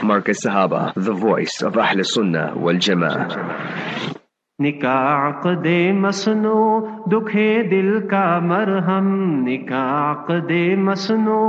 [0.00, 4.14] Markaz Sahaba, the voice of Ahl Sunnah wal Jama'ah.
[4.58, 6.60] निकाक दे मसनो
[7.10, 9.06] दुखे दिल का मरहम
[9.44, 11.42] निकाक दे मसनो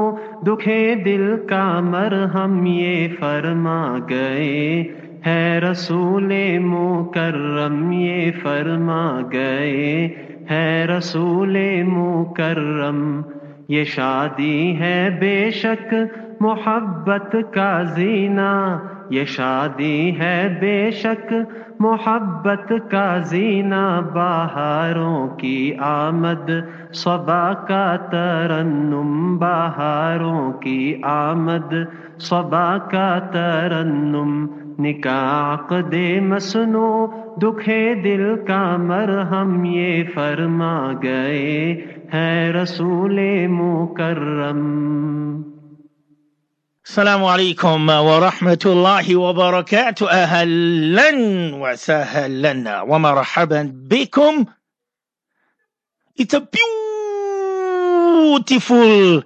[0.45, 3.79] दुखे दिल का मरहम ये फरमा
[4.11, 4.61] गए
[5.25, 6.29] है रसूल
[6.67, 9.01] मुकर्रम ये फरमा
[9.33, 9.89] गए
[10.51, 11.57] है रसूल
[11.89, 13.01] मुकर्रम
[13.71, 15.89] ये शादी है बेशक
[16.39, 18.79] محبت کا زینا
[19.09, 21.33] یہ شادی ہے بے شک،
[21.79, 26.51] محبت کا زینا بہاروں کی آمد،
[26.93, 31.73] صبا کا ترنم۔ بہاروں کی آمد،
[32.19, 34.47] صبا کا ترنم۔
[34.79, 41.81] نکاح دے مسنو، دکھے دل کا مرہم۔ یہ فرما گئے
[42.13, 44.89] ہے رسول مکرم۔
[46.88, 51.10] السلام عليكم ورحمة الله وبركاته أهلا
[51.54, 54.46] وسهلا ومرحبا بكم
[56.16, 56.48] It's a
[58.30, 59.22] beautiful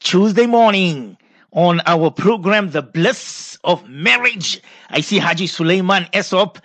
[0.00, 1.16] Tuesday morning
[1.52, 4.60] on our program The Bliss of Marriage.
[4.90, 6.56] I see Haji Suleiman Esop.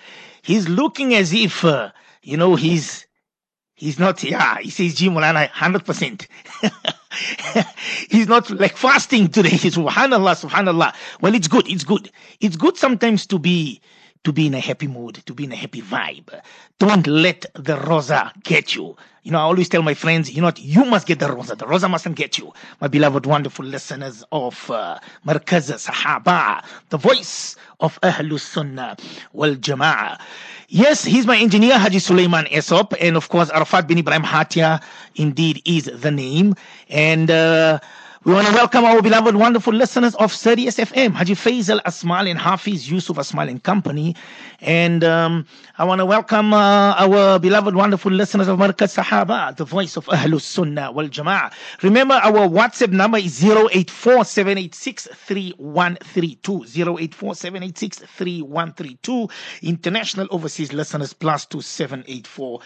[0.42, 1.92] He's looking as if, uh,
[2.23, 3.05] you know, he's
[3.80, 6.28] He's not, yeah, he says, Jim Mulana, 100%.
[8.11, 9.51] He's not like fasting today.
[9.51, 10.95] Subhanallah, subhanallah.
[11.20, 11.69] Well, it's good.
[11.69, 12.11] It's good.
[12.41, 13.81] It's good sometimes to be,
[14.25, 16.41] to be in a happy mood, to be in a happy vibe.
[16.78, 18.97] Don't let the rosa get you.
[19.22, 21.56] You know, I always tell my friends, you know what, you must get the rosa.
[21.56, 22.52] The rosa mustn't get you.
[22.80, 28.97] My beloved, wonderful listeners of uh, Markaz Sahaba, the voice of Ahlus Sunnah
[29.33, 30.20] wal Jama'ah.
[30.69, 32.95] Yes, he's my engineer, Haji Suleiman Esop.
[33.00, 34.83] And of course, Arafat bin Ibrahim Hatia
[35.14, 36.55] indeed is the name.
[36.89, 37.78] And, uh,
[38.25, 42.39] we want to welcome our beloved, wonderful listeners of Sirius FM, Haji Faisal Asmal and
[42.39, 44.17] Hafiz Yusuf Asmal and Company.
[44.61, 49.67] And um, I want to welcome uh, our beloved, wonderful listeners of Markaz Sahaba, the
[49.67, 51.52] voice of Ahlus Sunnah wal Jama'ah.
[51.83, 54.24] Remember, our WhatsApp number is 084
[59.62, 62.61] International overseas listeners plus 2784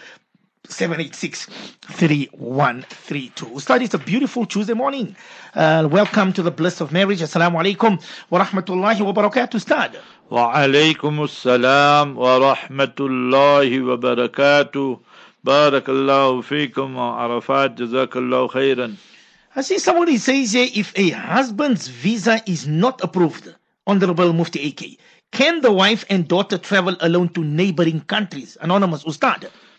[0.69, 1.45] 786
[1.81, 3.45] 3132.
[3.55, 5.15] Ustad, it's a beautiful Tuesday morning.
[5.55, 7.21] Uh, welcome to the bliss of marriage.
[7.21, 9.97] Assalamu alaikum wa rahmatullahi wa barakatuh, Ustad.
[10.29, 14.99] Wa alaikum assalam wa rahmatullahi wa barakatuh.
[15.45, 17.75] Barakallahu feekum wa arafat.
[17.75, 18.95] Jazakallahu khairan.
[19.55, 23.53] I see somebody says here if a husband's visa is not approved,
[23.87, 24.99] Honorable Mufti AK,
[25.31, 28.57] can the wife and daughter travel alone to neighboring countries?
[28.61, 29.49] Anonymous Ustad.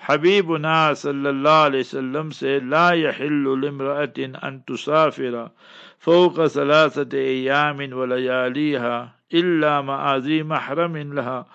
[0.00, 5.48] حبيبنا صلى الله عليه وسلم said لا يحل لامرأة أن تسافر
[5.98, 11.46] فوق ثلاثة أيام ولياليها إلا مع ذي محرم لها.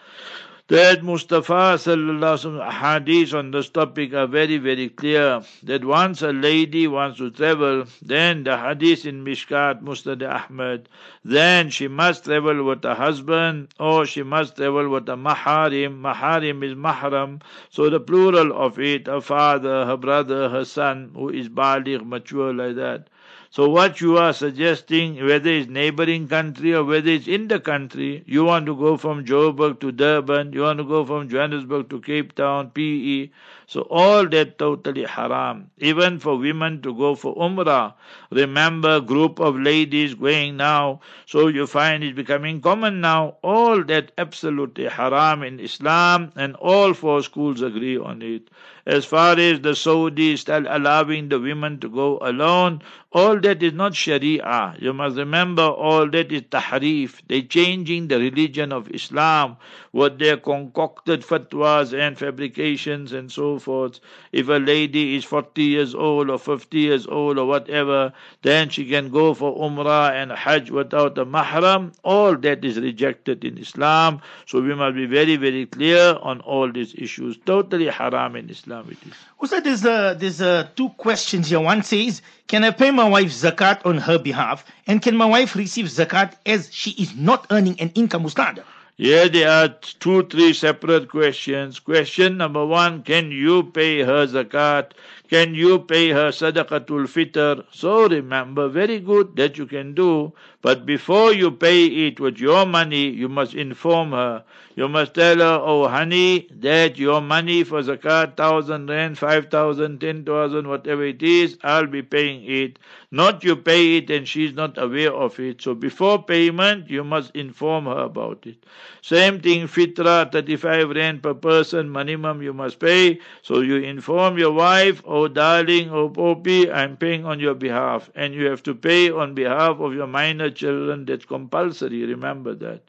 [0.67, 5.43] That Mustafa sallallahu hadith on this topic are very very clear.
[5.61, 10.89] That once a lady wants to travel, then the hadith in Mishkat Musnad Ahmad,
[11.23, 16.01] then she must travel with a husband or she must travel with a maharim.
[16.01, 21.29] Maharim is mahram, so the plural of it, her father, her brother, her son, who
[21.29, 23.07] is baligh, mature like that.
[23.55, 28.21] So what you are suggesting, whether it's neighboring country or whether it's in the country,
[28.27, 32.01] you want to go from Joburg to Durban, you want to go from Johannesburg to
[32.01, 33.29] Cape Town, PE.
[33.67, 35.71] So all that totally haram.
[35.77, 37.93] Even for women to go for Umrah.
[38.29, 40.99] Remember, group of ladies going now.
[41.25, 43.37] So you find it becoming common now.
[43.41, 48.49] All that absolutely haram in Islam and all four schools agree on it.
[48.85, 52.83] As far as the Saudis still allowing the women to go alone,
[53.15, 54.75] all that is not Sharia.
[54.77, 57.21] You must remember all that is tahrif.
[57.29, 59.55] They're changing the religion of Islam,
[59.91, 64.01] what their concocted fatwas and fabrications and so forth.
[64.33, 68.85] If a lady is 40 years old or 50 years old or whatever, then she
[68.85, 71.93] can go for Umrah and Hajj without a mahram.
[72.03, 74.19] All that is rejected in Islam.
[74.45, 77.37] So we must be very, very clear on all these issues.
[77.45, 79.13] Totally haram in Islam it is.
[79.39, 81.59] Also, there's, uh, there's uh, two questions here.
[81.61, 84.65] One says, can I pay my wife zakat on her behalf?
[84.87, 88.63] And can my wife receive zakat as she is not earning an income, Ustad?
[88.97, 89.67] Here there are
[89.99, 91.79] two, three separate questions.
[91.79, 94.91] Question number one, can you pay her zakat?
[95.29, 97.65] Can you pay her sadaqatul fitr?
[97.71, 100.31] So remember, very good that you can do,
[100.61, 104.43] but before you pay it with your money, you must inform her.
[104.75, 109.99] You must tell her, oh honey, that your money for zakat, thousand rand, five thousand,
[109.99, 112.79] ten thousand, whatever it is, I'll be paying it.
[113.15, 115.61] Not you pay it and she's not aware of it.
[115.61, 118.65] So before payment, you must inform her about it.
[119.01, 123.19] Same thing, fitra, 35 rand per person, minimum you must pay.
[123.41, 128.09] So you inform your wife, oh darling, oh poppy, I'm paying on your behalf.
[128.15, 131.05] And you have to pay on behalf of your minor children.
[131.05, 132.81] That's compulsory, remember that.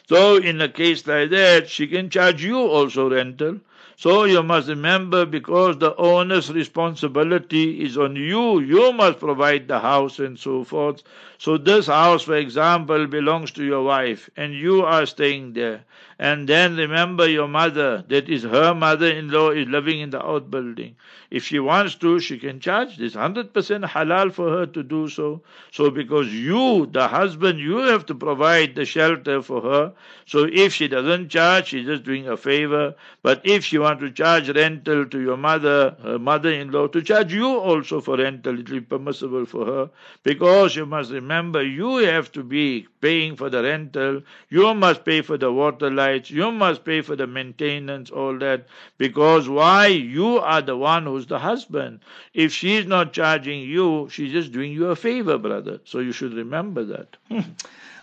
[0.09, 3.61] so in a case like that, she can charge you also rental.
[3.97, 9.81] So you must remember because the owner's responsibility is on you, you must provide the
[9.81, 11.03] house and so forth.
[11.39, 15.85] So this house, for example, belongs to your wife and you are staying there.
[16.19, 20.97] And then remember your mother, that is her mother-in-law is living in the outbuilding.
[21.31, 25.43] If she wants to, she can charge this 100% halal for her to do so.
[25.71, 29.93] So because you, the husband, you have to provide the shelter for her.
[30.27, 32.97] So if she doesn't charge, she's just doing a favor.
[33.23, 37.47] But if she wants to charge rental to your mother, her mother-in-law, to charge you
[37.47, 39.91] also for rental, it will be permissible for her.
[40.25, 44.23] Because you must remember, you have to be paying for the rental.
[44.49, 46.31] You must pay for the water lights.
[46.31, 48.67] You must pay for the maintenance, all that.
[48.99, 49.87] Because why?
[49.87, 52.01] You are the one who's the husband.
[52.35, 55.81] If she's not charging you, she's just doing you a favor, brother.
[55.85, 57.17] So you should remember that.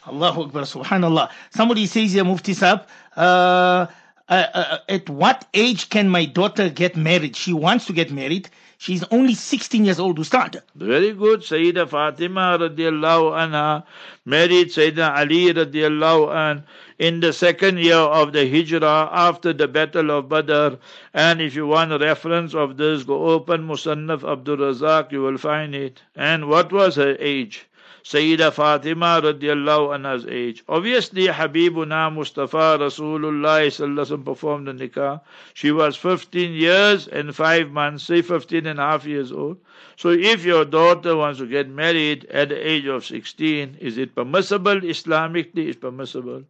[0.07, 1.31] Allahu Akbar, subhanallah.
[1.49, 2.81] Somebody says here, Mufti Sahib,
[3.15, 3.87] uh,
[4.29, 7.35] uh, uh, at what age can my daughter get married?
[7.35, 8.49] She wants to get married.
[8.77, 10.57] She's only 16 years old to start.
[10.75, 11.41] Very good.
[11.41, 13.83] Sayyida Fatima radiallahu anha
[14.25, 16.63] married Sayyidina Ali radiallahu anha
[16.99, 20.75] in the second year of the Hijrah after the Battle of Badr.
[21.13, 25.37] And if you want a reference of this, go open Musannaf Abdul Razak, you will
[25.37, 26.01] find it.
[26.15, 27.65] And what was her age?
[28.05, 30.63] Sayyida Fatima radiallahu anha's age.
[30.69, 35.21] Obviously, Habibuna Mustafa Rasulullah sallallahu performed the nikah.
[35.55, 39.57] She was 15 years and 5 months, say 15 and a half years old.
[39.95, 44.13] So if your daughter wants to get married at the age of 16, is it
[44.13, 44.81] permissible?
[44.81, 46.43] Islamically, it's permissible.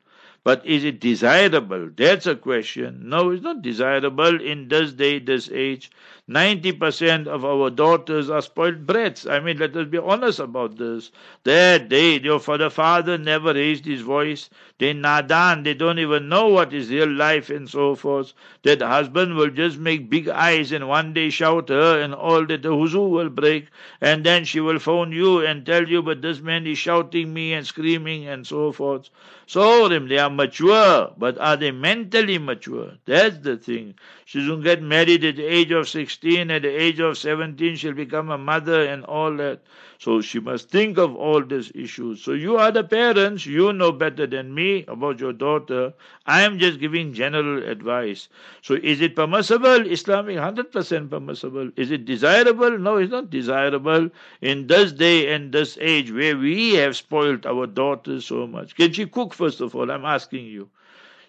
[0.44, 1.90] But is it desirable?
[1.96, 3.08] That's a question.
[3.10, 5.90] No, it's not desirable in this day, this age.
[6.28, 9.28] 90% of our daughters are spoiled brats.
[9.28, 11.12] I mean, let us be honest about this.
[11.44, 14.50] That they, your father, father never raised his voice.
[14.80, 18.34] They nadan, they don't even know what is real life and so forth.
[18.64, 22.64] That husband will just make big eyes and one day shout her and all that
[22.64, 23.68] the huzu will break.
[24.02, 27.54] And then she will phone you and tell you, but this man is shouting me
[27.54, 29.12] and screaming and so forth.
[29.48, 32.94] So they are mature, but are they mentally mature?
[33.06, 33.94] That's the thing.
[34.26, 37.94] She doesn't get married at the age of 16, at the age of 17 she'll
[37.94, 39.62] become a mother and all that.
[39.98, 42.22] So she must think of all these issues.
[42.22, 45.94] So you are the parents, you know better than me about your daughter.
[46.26, 48.28] I am just giving general advice.
[48.62, 49.90] So is it permissible?
[49.90, 51.72] Islamic 100% permissible.
[51.76, 52.78] Is it desirable?
[52.78, 54.10] No, it's not desirable
[54.42, 58.76] in this day and this age where we have spoiled our daughters so much.
[58.76, 59.92] Can she cook first of all?
[59.92, 60.70] I'm asking you.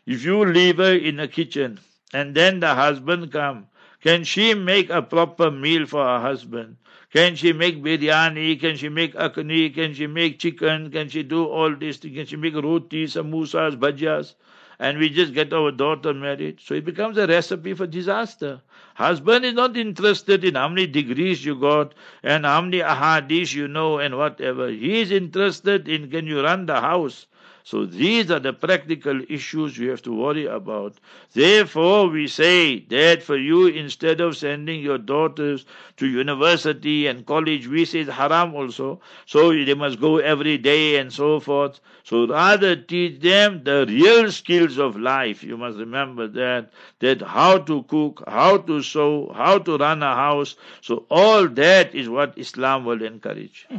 [0.07, 1.81] If you leave her in the kitchen
[2.13, 3.67] and then the husband come,
[4.07, 6.77] can she make a proper meal for her husband?
[7.13, 8.61] Can she make biryani?
[8.61, 9.75] Can she make akni?
[9.75, 10.93] Can she make chicken?
[10.93, 12.15] Can she do all these things?
[12.17, 14.35] Can she make roti, samosas, bhajias?
[14.79, 16.61] And we just get our daughter married.
[16.61, 18.61] So it becomes a recipe for disaster.
[18.95, 23.67] Husband is not interested in how many degrees you got and how many ahadis you
[23.67, 24.69] know and whatever.
[24.69, 27.27] He is interested in can you run the house?
[27.67, 30.99] So these are the practical issues we have to worry about.
[31.33, 37.67] Therefore, we say that for you, instead of sending your daughters to university and college,
[37.67, 39.01] we say haram also.
[39.27, 41.81] So they must go every day and so forth.
[42.05, 45.43] So rather teach them the real skills of life.
[45.43, 46.71] You must remember that,
[47.01, 50.55] that how to cook, how to sew, how to run a house.
[50.83, 53.67] So all that is what Islam will encourage.
[53.69, 53.79] Hmm.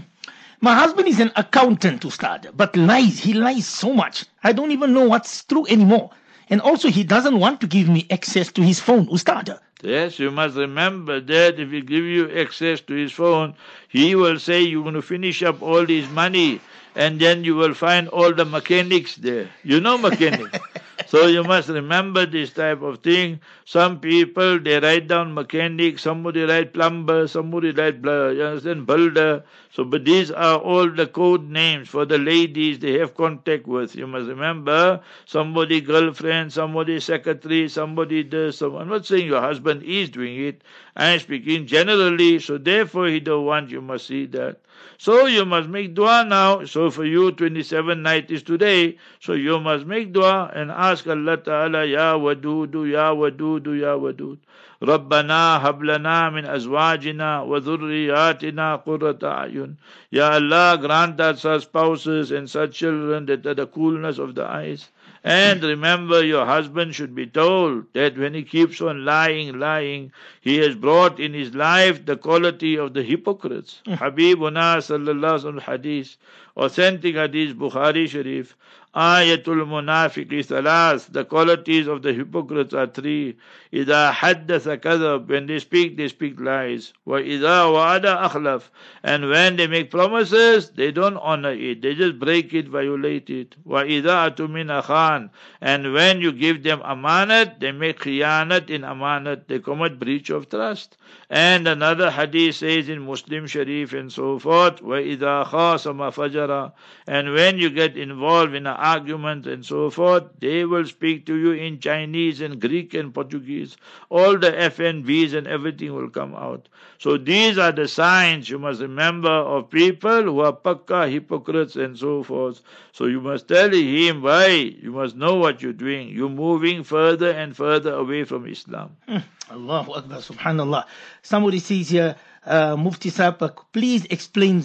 [0.60, 3.20] My husband is an accountant, Ustad, but lies.
[3.20, 4.26] He lies so much.
[4.44, 6.10] I don't even know what's true anymore.
[6.50, 9.60] And also, he doesn't want to give me access to his phone, Ustad.
[9.84, 13.54] Yes, you must remember that if he give you access to his phone,
[13.88, 16.60] he will say you're going to finish up all this money
[16.96, 19.50] and then you will find all the mechanics there.
[19.64, 20.58] You know mechanics.
[21.08, 23.40] so you must remember this type of thing.
[23.66, 29.44] Some people, they write down mechanic, somebody write plumber, somebody write, you understand, builder.
[29.72, 33.96] So, but these are all the code names for the ladies they have contact with.
[33.96, 38.58] You must remember, somebody girlfriend, somebody secretary, somebody this.
[38.58, 40.62] So I'm not saying your husband is doing it.
[40.96, 42.40] I'm speaking generally.
[42.40, 44.60] So therefore, he don't want you must see that.
[44.99, 46.65] So you must make dua now.
[46.65, 48.99] So for you, 27 night is today.
[49.21, 54.39] So you must make dua and ask Allah Ta'ala, Ya Wadudu, Ya Wadudu, Ya Wadud.
[54.83, 59.77] ربنا هب لنا من أزواجنا وذرياتنا قرة أعين
[60.11, 64.45] Ya Allah grant us such spouses and such children that are the coolness of the
[64.45, 64.89] eyes
[65.28, 70.58] and remember, your husband should be told that when he keeps on lying, lying, he
[70.60, 73.82] has brought in his life the quality of the hypocrites.
[73.86, 73.98] Mm.
[73.98, 76.16] Habibuna sallallahu alaihi hadith,
[76.56, 78.56] authentic hadith, Bukhari Sharif.
[78.97, 83.37] Ayatul Munafiqi Salas, the qualities of the hypocrites are three.
[83.73, 86.93] إذا حدث كذب, when they speak, they speak lies.
[87.07, 88.69] وإذا وعد أخلف,
[89.03, 93.57] and when they make promises, they don't honor it, they just break it, violate it.
[93.67, 95.31] وإذا أتمنى خان,
[95.63, 100.51] and when you give them amanat, they make khiyanat in amanat, they commit breach of
[100.51, 100.99] trust.
[101.31, 106.73] And another hadith says in Muslim Sharif and so forth, وَإِذَا خَاصَمَ فَجَرَ
[107.07, 111.37] And when you get involved in an argument and so forth, they will speak to
[111.37, 113.77] you in Chinese and Greek and Portuguese.
[114.11, 116.69] All the FNBs and everything will come out.
[116.99, 121.99] So these are the signs you must remember of people who are pakka hypocrites and
[121.99, 122.61] so forth.
[122.93, 124.49] So you must tell him why.
[124.49, 126.11] You must know what you're doing.
[126.11, 128.97] You're moving further and further away from Islam.
[129.09, 129.19] Hmm.
[129.51, 130.85] Allahu Akbar, Subhanallah.
[131.22, 134.64] Somebody says here, uh, Mufti Saab, please explain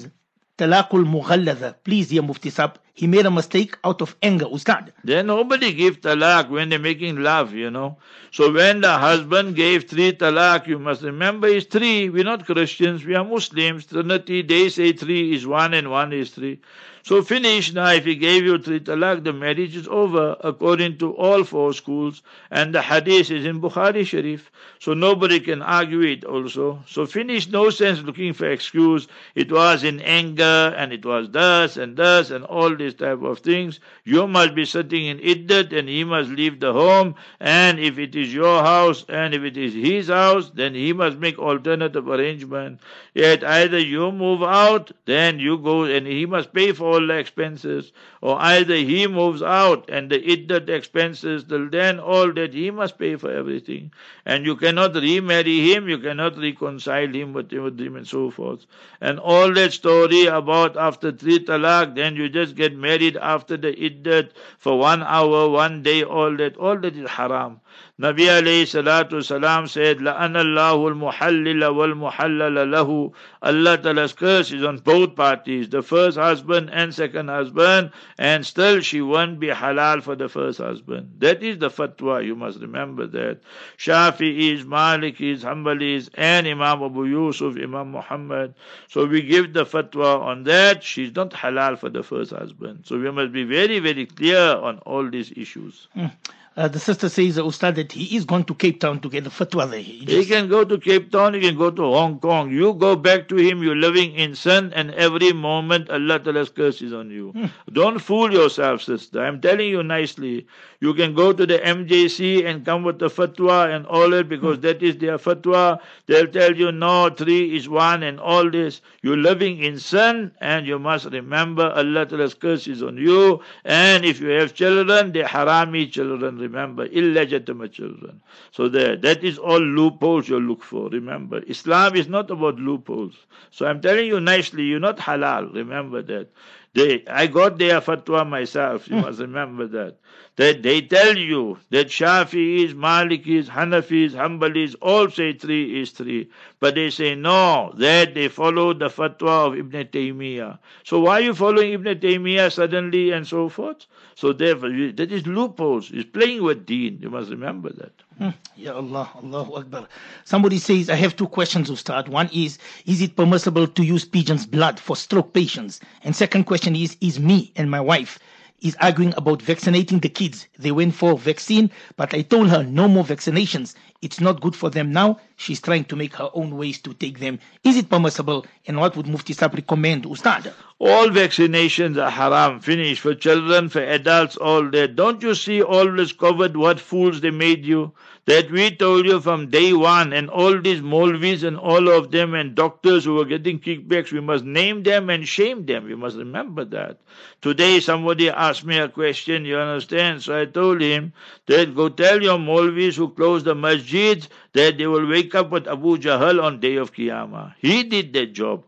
[0.59, 1.75] talaqul mughalladha.
[1.85, 4.93] Please, dear Mufti Saab, he made a mistake out of anger, Ustad.
[5.03, 7.97] Then nobody gives talaq when they're making love, you know.
[8.33, 12.11] So when the husband gave three talaq, you must remember it's three.
[12.11, 13.87] We're not Christians, we are Muslims.
[13.87, 16.61] Trinity, they say three is one and one is three.
[17.05, 17.91] So finish now.
[17.91, 22.23] If he gave you three talaq, the marriage is over according to all four schools.
[22.51, 24.53] And the hadith is in Bukhari Sharif.
[24.79, 26.83] So nobody can argue it also.
[26.87, 27.49] So finish.
[27.49, 29.09] No sense looking for excuse.
[29.35, 33.39] It was in anger and it was thus and thus and all these type of
[33.39, 33.81] things.
[34.05, 37.15] You must be sitting in iddat and he must leave the home.
[37.41, 41.19] And if it is your house and if it is his house, then he must
[41.19, 42.81] make alternative arrangement.
[43.15, 47.19] Yet either you move out, then you go and he must pay for all the
[47.19, 52.71] expenses, or either he moves out and the iddat expenses, till then all that he
[52.71, 53.93] must pay for everything.
[54.25, 58.67] And you cannot remarry him, you cannot reconcile him with, him and so forth.
[59.01, 63.73] And all that story about after three talaq, then you just get married after the
[63.73, 67.62] iddat for one hour, one day, all that, all that is haram.
[68.00, 74.78] Nabi alayhi salatu salam said, لَأَنَ اللَّهُ الْمُحَلِّلَ وَالْمُحَلَّلَ لَهُ Allah Ta'ala's curse is on
[74.78, 80.16] both parties, the first husband and second husband, and still she won't be halal for
[80.16, 81.16] the first husband.
[81.20, 83.40] That is the fatwa, you must remember that.
[83.78, 88.54] Shafi'is, Malikis, Hanbalis, and Imam Abu Yusuf, Imam Muhammad.
[88.90, 92.86] So we give the fatwa on that, she's not halal for the first husband.
[92.86, 95.88] So we must be very, very clear on all these issues.
[95.94, 96.08] Hmm.
[96.55, 99.25] Uh, the sister says, uh, Ustad, that he is going to Cape Town to get
[99.25, 99.81] the fatwa there.
[99.81, 102.51] He, he can go to Cape Town, he can go to Hong Kong.
[102.51, 106.83] You go back to him, you're living in sin, and every moment Allah Ta'ala's curse
[106.83, 107.31] is on you.
[107.31, 107.47] Hmm.
[107.73, 109.25] Don't fool yourself, sister.
[109.25, 110.47] I'm telling you nicely.
[110.81, 114.57] You can go to the MJC and come with the fatwa and all that because
[114.57, 114.63] hmm.
[114.63, 115.81] that is their fatwa.
[116.07, 118.83] They'll tell you, no, three is one and all this.
[119.01, 123.41] You're living in sin, and you must remember Allah Ta'ala's curse is on you.
[123.65, 128.21] And if you have children, they're harami children remember, illegitimate children.
[128.51, 131.43] So there, that is all loopholes you look for, remember.
[131.47, 133.15] Islam is not about loopholes.
[133.51, 136.29] So I'm telling you nicely, you're not halal, remember that.
[136.75, 138.89] They, I got their fatwa myself.
[138.89, 139.99] You must remember that.
[140.37, 146.31] That they tell you that Shafi'is, Malikis, Hanafis, Hanbalis all say three is three.
[146.61, 150.59] But they say no, that they follow the fatwa of Ibn Taymiyyah.
[150.85, 153.87] So why are you following Ibn Taymiyyah suddenly and so forth?
[154.15, 155.91] So therefore, that is loopholes.
[155.93, 156.99] It's playing with deen.
[157.01, 157.93] You must remember that.
[158.19, 158.31] Hmm.
[158.57, 159.89] Ya Allah, Allahu Akbar.
[160.25, 162.09] Somebody says, I have two questions to start.
[162.09, 165.81] One is, is it permissible to use pigeon's blood for stroke patients?
[166.05, 168.19] And second question is, is me and my wife
[168.63, 170.47] is arguing about vaccinating the kids.
[170.59, 173.75] They went for vaccine, but I told her no more vaccinations.
[174.01, 175.19] It's not good for them now.
[175.37, 177.39] She's trying to make her own ways to take them.
[177.65, 178.47] Is it permissible?
[178.67, 180.53] And what would Mufti Saab recommend, Ustad?
[180.79, 183.01] All vaccinations are haram, finished.
[183.03, 184.97] For children, for adults, all that.
[184.97, 187.93] Don't you see this Covid what fools they made you?
[188.27, 192.35] that we told you from day one, and all these Molvis and all of them,
[192.35, 195.85] and doctors who were getting kickbacks, we must name them and shame them.
[195.85, 196.99] We must remember that.
[197.41, 200.23] Today, somebody asked me a question, you understand?
[200.23, 201.13] So I told him
[201.47, 205.67] that go tell your Molvis who close the masjid that they will wake up with
[205.67, 207.55] Abu Jahl on day of Qiyamah.
[207.59, 208.63] He did that job.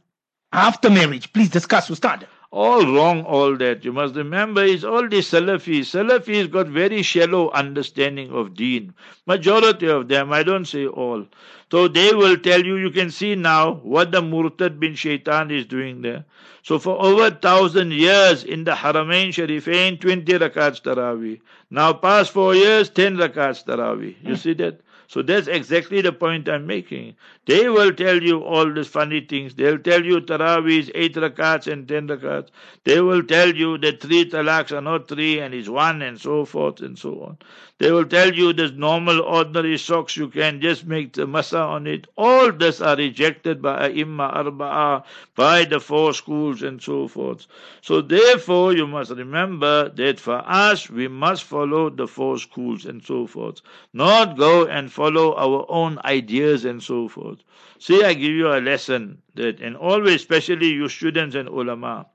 [0.54, 1.32] after marriage.
[1.34, 2.26] Please discuss, Ustad.
[2.52, 3.86] All wrong, all that.
[3.86, 5.86] You must remember, is all the Salafis.
[5.94, 8.94] Salafis got very shallow understanding of deen.
[9.28, 11.28] Majority of them, I don't say all.
[11.72, 15.66] So they will tell you, you can see now what the Murtad bin Shaitan is
[15.66, 16.26] doing there.
[16.64, 21.40] So for over thousand years in the Haramain Sharifain, 20 rakats Taraweeh.
[21.70, 24.16] Now past four years, 10 rakats Taraweeh.
[24.24, 24.82] You see that?
[25.10, 27.16] So that's exactly the point I'm making.
[27.48, 29.56] They will tell you all these funny things.
[29.56, 32.50] They'll tell you Taraweeh is eight rakats and ten rakats.
[32.84, 36.46] They will tell you that three talaks are not three and is one and so
[36.46, 37.40] forth and so on.
[37.80, 41.88] They will tell you there's normal ordinary socks you can just make the masa on
[41.88, 42.06] it.
[42.16, 47.48] All this are rejected by Imma Arba'a, by the four schools and so forth.
[47.82, 53.02] So therefore you must remember that for us we must follow the four schools and
[53.04, 53.62] so forth.
[53.94, 57.40] Not go and follow our own ideas and so forth.
[57.80, 62.08] See, I give you a lesson that, and always, especially you students and ulama,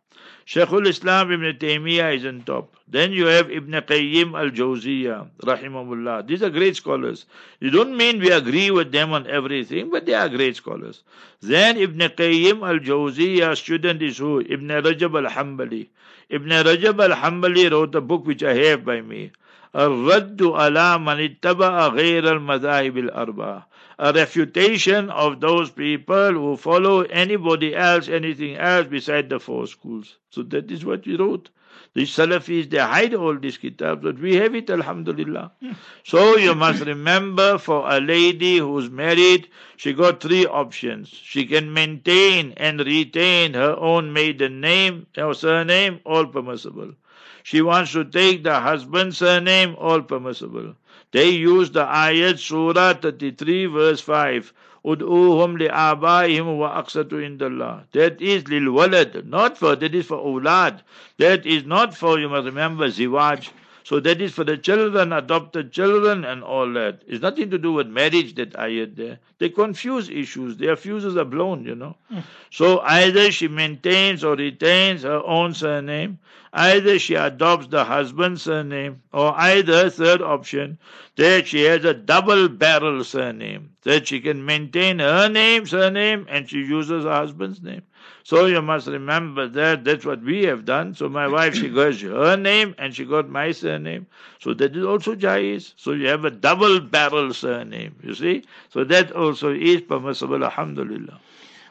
[0.46, 2.76] Shaykhul Islam Ibn Taymiyyah is on top.
[2.86, 6.26] Then you have Ibn Qayyim al Jawziyah, rahimahullah.
[6.26, 7.24] These are great scholars.
[7.60, 11.02] You don't mean we agree with them on everything, but they are great scholars.
[11.40, 14.40] Then Ibn Qayyim al Jawziyah student is who?
[14.40, 15.88] Ibn Rajab al Hanbali.
[16.28, 19.32] Ibn Rajab al Hanbali wrote a book which I have by me.
[19.75, 27.75] الرد على من اتبع غير المذاهب الأربعة a refutation of those people who follow anybody
[27.75, 30.15] else, anything else beside the four schools.
[30.29, 31.49] So that is what we wrote.
[31.95, 35.51] The Salafis, they hide all these kitabs, but we have it, Alhamdulillah.
[36.05, 41.09] So you must remember for a lady who's married, she got three options.
[41.09, 46.93] She can maintain and retain her own maiden name or surname, all permissible.
[47.44, 50.76] She wants to take the husband's surname, all permissible.
[51.12, 54.52] They use the ayat Surah 33 verse 5.
[54.82, 57.84] Ud'uhum li'abaihim wa aqsatu indallah.
[57.92, 60.80] That is lil walad, not for, that is for ulad.
[61.18, 63.50] That is not for, you must remember, ziwaj.
[63.84, 67.02] So that is for the children, adopted children, and all that.
[67.06, 69.18] It's nothing to do with marriage, that ayat there.
[69.38, 70.56] They confuse issues.
[70.56, 71.96] Their fuses are blown, you know.
[72.08, 72.20] Hmm.
[72.50, 76.18] So either she maintains or retains her own surname,
[76.54, 80.78] either she adopts the husband's surname, or either, third option,
[81.16, 86.48] that she has a double barrel surname, that she can maintain her name, surname, and
[86.48, 87.82] she uses her husband's name.
[88.22, 90.94] So you must remember that that's what we have done.
[90.94, 94.06] So my wife, she got her name and she got my surname.
[94.40, 95.74] So that is also jais.
[95.76, 98.44] So you have a double barrel surname, you see.
[98.70, 101.20] So that also is permissible, alhamdulillah.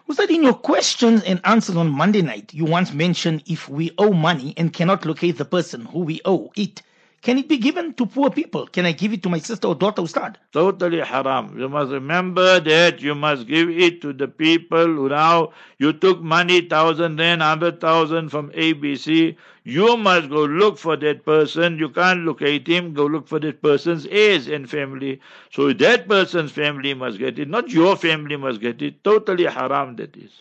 [0.07, 2.53] Was that in your questions and answers on Monday night?
[2.53, 6.51] You once mentioned if we owe money and cannot locate the person who we owe
[6.55, 6.81] it,
[7.21, 8.67] can it be given to poor people?
[8.67, 10.35] Can I give it to my sister or daughter, Ustad?
[10.51, 11.57] Totally haram.
[11.57, 16.21] You must remember that you must give it to the people who now you took
[16.21, 19.37] money, thousand rand, hundred thousand from ABC.
[19.65, 21.77] You must go look for that person.
[21.77, 22.93] You can't locate him.
[22.93, 25.19] Go look for that person's heirs and family.
[25.51, 27.49] So that person's family must get it.
[27.49, 29.03] Not your family must get it.
[29.03, 30.31] Totally haram that is.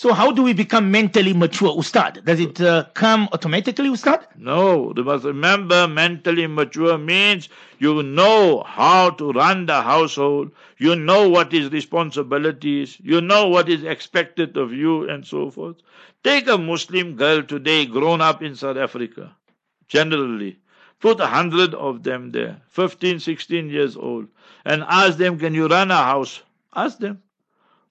[0.00, 2.24] So how do we become mentally mature, Ustad?
[2.24, 4.26] Does it uh, come automatically, Ustad?
[4.34, 10.96] No, you must remember mentally mature means you know how to run the household, you
[10.96, 15.76] know what is responsibilities, you know what is expected of you, and so forth.
[16.24, 19.36] Take a Muslim girl today, grown up in South Africa,
[19.86, 20.60] generally.
[21.00, 24.28] Put a hundred of them there, 15, 16 years old,
[24.64, 26.40] and ask them, Can you run a house?
[26.74, 27.22] Ask them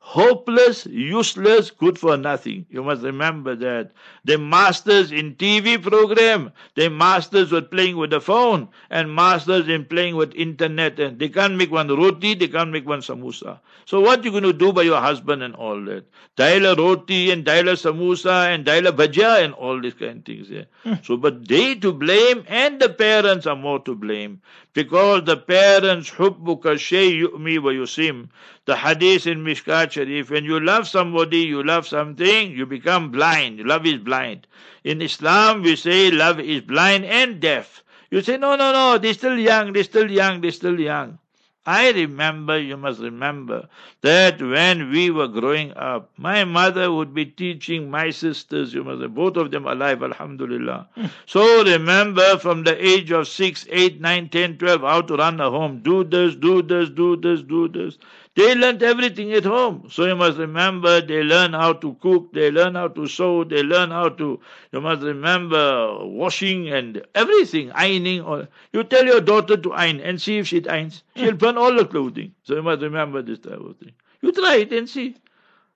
[0.10, 2.66] hopeless, useless, good for nothing.
[2.72, 3.92] You must remember that.
[4.26, 9.86] The masters in TV program, the masters were playing with the phone and masters in
[9.86, 13.60] playing with internet and they can't make one roti, they can't make one samosa.
[13.86, 16.06] So what you going to do by your husband and all that?
[16.36, 20.18] Dial a roti and dial a samosa and dial a bhaja and all these kind
[20.18, 20.50] of things.
[20.50, 20.64] Yeah.
[20.84, 20.94] Hmm.
[21.04, 24.42] So but they to blame and the parents are more to blame
[24.74, 28.30] because the parents hubbuka shay yu'mi wa yusim.
[28.70, 33.62] The hadith in Mishkat Sharif, when you love somebody, you love something, you become blind.
[33.62, 34.46] Love is blind.
[34.84, 37.84] In Islam, we say love is blind and deaf.
[38.12, 41.18] You say, no, no, no, they're still young, they're still young, they're still young.
[41.70, 43.70] I remember, you must remember,
[44.02, 49.14] that when we were growing up, my mother would be teaching my sisters, you must
[49.14, 50.88] both of them alive, alhamdulillah.
[51.28, 55.52] so remember from the age of 6, 8, 9, 10, 12, how to run a
[55.52, 55.82] home.
[55.84, 58.00] Do this, do this, do this, do this.
[58.40, 59.90] They learned everything at home.
[59.92, 63.64] So you must remember they learn how to cook, they learn how to sew, they
[63.64, 64.40] learn how to,
[64.72, 68.22] you must remember washing and everything, ironing.
[68.22, 71.04] Or, you tell your daughter to iron and see if she irons.
[71.18, 72.34] She'll burn all the clothing.
[72.44, 73.94] So you must remember this type of thing.
[74.22, 75.16] You try it and see.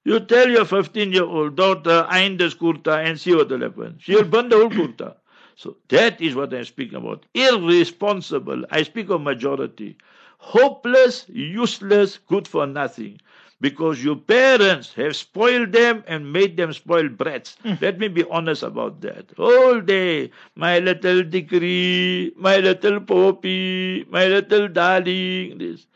[0.06, 3.98] You tell your 15 year old daughter, iron this kurta and see what will happen.
[4.00, 5.16] She'll burn the whole kurta.
[5.56, 7.26] So that is what I'm speaking about.
[7.34, 8.66] Irresponsible.
[8.72, 9.98] I speak of majority
[10.44, 13.18] hopeless, useless, good for nothing.
[13.64, 17.56] Because your parents have spoiled them and made them spoiled brats.
[17.64, 17.76] Hmm.
[17.82, 19.32] Let me be honest about that.
[19.40, 25.58] All day, my little degree, my little poppy, my little darling.
[25.60, 25.88] This.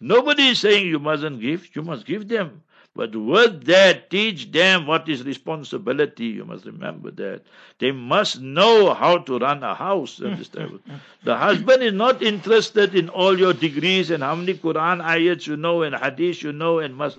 [0.00, 1.74] Nobody is saying you mustn't give.
[1.74, 2.62] You must give them.
[2.96, 6.26] But with that, teach them what is responsibility.
[6.26, 7.42] You must remember that.
[7.80, 10.22] They must know how to run a house.
[10.22, 10.78] Understand?
[11.24, 15.56] the husband is not interested in all your degrees and how many Quran ayats you
[15.56, 17.18] know and hadith you know and must.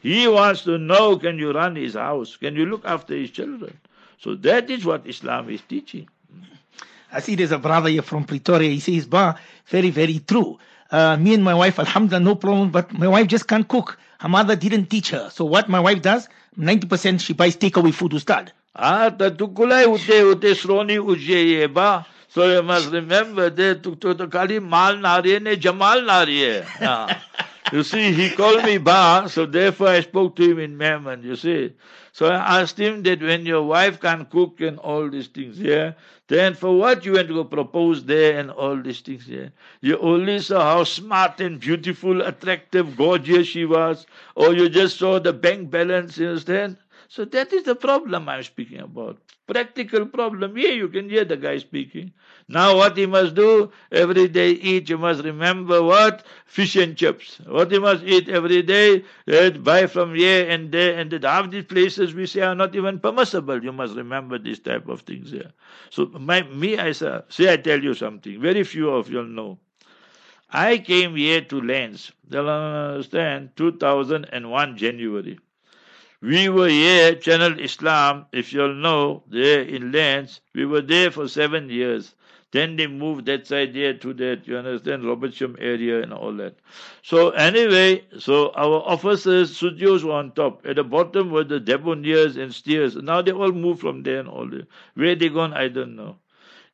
[0.00, 2.36] He wants to know can you run his house?
[2.36, 3.76] Can you look after his children?
[4.18, 6.08] So that is what Islam is teaching.
[7.12, 8.70] I see there's a brother here from Pretoria.
[8.70, 10.58] He says, Ba, very, very true.
[10.90, 13.98] Uh, me and my wife, Alhamdulillah, no problem, but my wife just can't cook.
[14.20, 15.28] Her mother didn't teach her.
[15.30, 18.52] So what my wife does, 90% she buys takeaway food to start.
[18.74, 22.06] Ah, tatukulay ute ute sroni uje ba.
[22.28, 27.16] So you must remember that to to to kali mal nari ne jamal nari hai.
[27.72, 31.36] You see, he called me ba, so therefore I spoke to him in Memon, you
[31.36, 31.72] see.
[32.12, 35.92] So I asked him that when your wife can cook and all these things, yeah,
[36.28, 39.48] then for what you went to propose there and all these things, yeah.
[39.80, 45.18] You only saw how smart and beautiful, attractive, gorgeous she was, or you just saw
[45.18, 46.76] the bank balance, you understand?
[47.08, 49.18] So that is the problem I'm speaking about.
[49.46, 50.56] Practical problem.
[50.58, 52.12] Yeah, you can hear the guy speaking.
[52.48, 56.26] Now what he must do, every day eat, you must remember what?
[56.46, 57.38] Fish and chips.
[57.46, 61.20] What he must eat every day, uh, buy from here and there and there.
[61.30, 63.62] Half these places we say are not even permissible.
[63.62, 65.52] You must remember these type of things here.
[65.90, 68.40] So my, me, I say, say I tell you something.
[68.40, 69.58] Very few of you know.
[70.50, 75.38] I came here to Lens, understand, 2001 January.
[76.26, 80.40] We were here, Channel Islam, if you'll know, there in Lens.
[80.56, 82.16] We were there for seven years.
[82.50, 86.56] Then they moved that side there to that, you understand, Robertsham area and all that.
[87.02, 90.66] So anyway, so our officers, Sudios were on top.
[90.66, 92.96] At the bottom were the Debonairs and Steers.
[92.96, 94.66] Now they all moved from there and all that.
[94.94, 96.16] Where they gone, I don't know.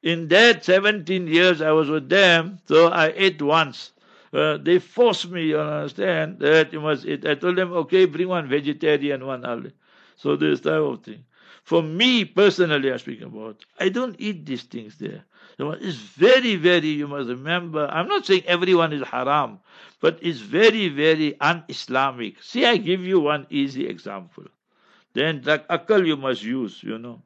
[0.03, 3.93] In that 17 years I was with them, so I ate once.
[4.33, 7.27] Uh, they forced me, you understand, that you must eat.
[7.27, 9.73] I told them, okay, bring one vegetarian, one only.
[10.17, 11.25] So this type of thing.
[11.65, 15.25] For me personally, I'm speaking about, I don't eat these things there.
[15.59, 19.61] It's very, very, you must remember, I'm not saying everyone is haram,
[20.01, 22.43] but it's very, very un Islamic.
[22.43, 24.45] See, I give you one easy example.
[25.13, 27.23] Then, like akal, you must use, you know.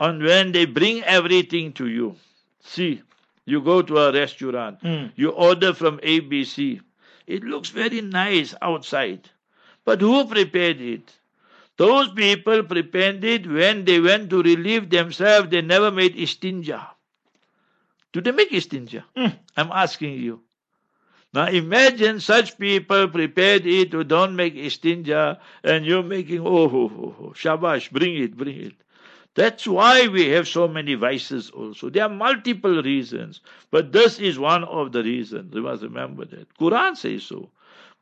[0.00, 2.16] And when they bring everything to you,
[2.64, 3.02] see,
[3.44, 5.12] you go to a restaurant, Mm.
[5.16, 6.80] you order from ABC.
[7.26, 9.30] It looks very nice outside.
[9.84, 11.12] But who prepared it?
[11.76, 16.86] Those people prepared it when they went to relieve themselves, they never made istinja.
[18.12, 19.04] Do they make istinja?
[19.16, 19.38] Mm.
[19.56, 20.42] I'm asking you.
[21.34, 26.92] Now imagine such people prepared it who don't make istinja and you're making, oh, oh,
[26.94, 28.74] oh, oh, shabash, bring it, bring it.
[29.34, 31.88] That's why we have so many vices also.
[31.88, 33.40] There are multiple reasons,
[33.70, 35.54] but this is one of the reasons.
[35.54, 36.54] You must remember that.
[36.58, 37.48] Quran says so.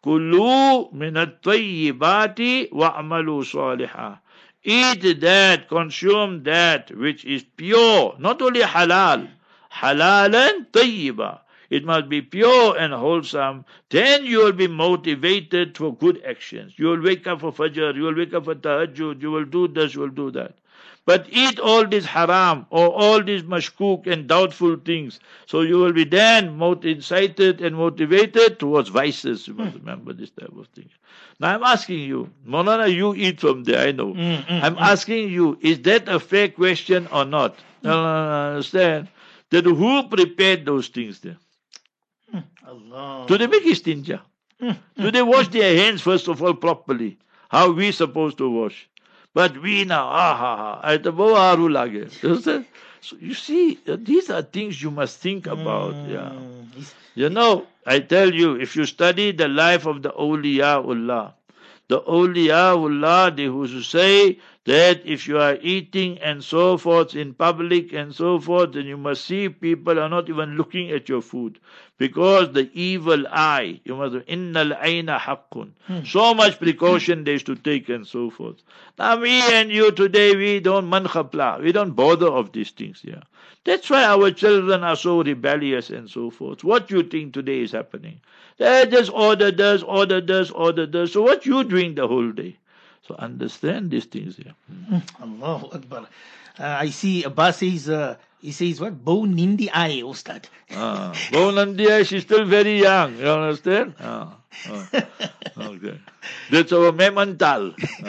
[0.03, 4.19] Kulu min at-tayyibati wa'malu salihah.
[4.65, 9.29] Eat that, consume that which is pure, not only halal,
[9.73, 11.39] halal and tayyiba.
[11.71, 13.65] It must be pure and wholesome.
[13.91, 16.73] Then you will be motivated for good actions.
[16.77, 19.69] You will wake up for fajr, you will wake up for tahajjud, you will do
[19.69, 20.57] this, you will do that.
[21.07, 25.19] But eat all this haram or all these mashkuk and doubtful things.
[25.47, 29.49] So you will be then more incited and motivated towards vices.
[29.49, 29.79] You must hmm.
[29.79, 30.91] remember this type of thing.
[31.41, 34.13] Now I'm asking you, Monana, you eat from there, I know.
[34.13, 34.83] Mm, mm, I'm hmm.
[34.83, 37.57] asking you, is that a fair question or not?
[37.83, 37.89] Hmm.
[37.89, 39.09] No, no, no, understand?
[39.51, 41.39] That who prepared those things there?
[42.67, 43.27] Allah.
[43.27, 44.21] Do they make istinja?
[44.97, 47.19] Do they wash their hands first of all properly?
[47.49, 48.89] How we supposed to wash?
[49.35, 52.13] But we now, ah ha ha, at the lage.
[53.03, 55.95] So you see, uh, these are things you must think about.
[56.09, 56.33] Yeah.
[56.37, 56.71] Mm.
[56.77, 61.33] It's- You know, I tell you, if you study the life of the awliyaullah,
[61.91, 67.93] the awliyaullah, they who say that if you are eating and so forth in public
[67.93, 71.59] and so forth, then you must see people are not even looking at your food.
[71.99, 75.73] Because the evil eye, you must innal aina haqqun.
[75.89, 76.05] Hmm.
[76.05, 78.63] So much precaution is to take and so forth.
[78.97, 83.23] Now me and you today, we don't mankhapla, we don't bother of these things here.
[83.65, 86.63] That's why our children are so rebellious and so forth.
[86.63, 88.21] What do you think today is happening?
[88.61, 91.13] Eh, they just order this, order this, order this.
[91.15, 92.57] So what you doing the whole day?
[93.09, 94.55] So understand these things here.
[94.69, 94.99] Hmm.
[95.23, 96.07] Allahu Akbar.
[96.61, 99.03] Uh, I see Abbas says, uh, he says, what?
[99.03, 100.47] Bone in the eye, Ustad.
[100.77, 103.17] Ah, Bhovanandiya, she's still very young.
[103.17, 103.95] You understand?
[103.99, 104.37] Ah,
[104.69, 104.89] ah,
[105.73, 105.97] okay.
[106.51, 107.73] That's our memental.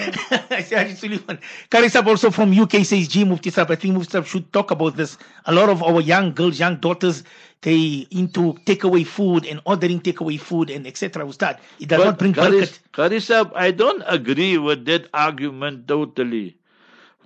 [0.52, 1.40] I say, Haji Suleiman.
[1.70, 5.18] Karisab also from UK says, G Mufti Sahib, I think Mufti should talk about this.
[5.46, 7.24] A lot of our young girls, young daughters,
[7.62, 11.26] they into takeaway food and ordering takeaway food and etc.
[11.26, 11.60] Ustad.
[11.80, 12.80] It does not bring Karis.
[12.92, 16.58] Karisab, I don't agree with that argument totally.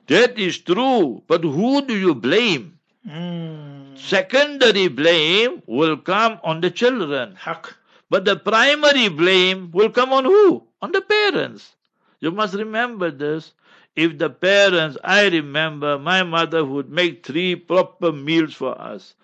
[0.07, 2.77] That is true, but who do you blame?
[3.07, 3.97] Mm.
[3.97, 7.35] Secondary blame will come on the children.
[7.35, 7.75] Haq.
[8.09, 10.63] But the primary blame will come on who?
[10.81, 11.73] On the parents.
[12.19, 13.53] You must remember this.
[13.95, 19.15] If the parents, I remember my mother would make three proper meals for us.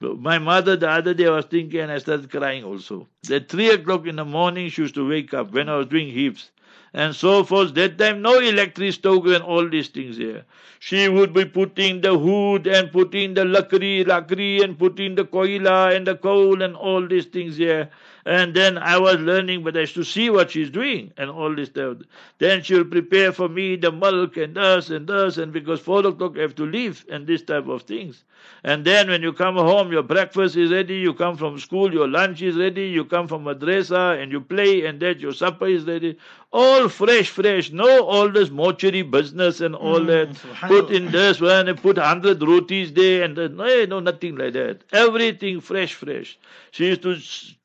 [0.00, 3.08] My mother, the other day, I was thinking and I started crying also.
[3.30, 6.08] At three o'clock in the morning, she used to wake up when I was doing
[6.08, 6.48] hifz
[6.94, 7.74] and so forth.
[7.74, 10.44] That time, no electric stove and all these things here.
[10.78, 15.94] She would be putting the wood and putting the lakri, lakri and putting the koila
[15.94, 17.90] and the coal and all these things here.
[18.26, 21.54] And then I was learning, but I used to see what she's doing and all
[21.54, 21.98] this stuff.
[22.38, 26.36] Then she'll prepare for me the milk and this and this, and because four o'clock
[26.36, 28.24] I have to leave and this type of things.
[28.62, 32.08] And then when you come home, your breakfast is ready, you come from school, your
[32.08, 35.84] lunch is ready, you come from madrasa and you play, and that your supper is
[35.84, 36.18] ready.
[36.52, 37.70] All fresh, fresh.
[37.70, 40.68] No, all this mortuary business and all mm, that.
[40.68, 43.54] Put in this one and put hundred rotis there and that.
[43.54, 44.82] no, no, nothing like that.
[44.92, 46.38] Everything fresh, fresh.
[46.72, 47.16] She used to,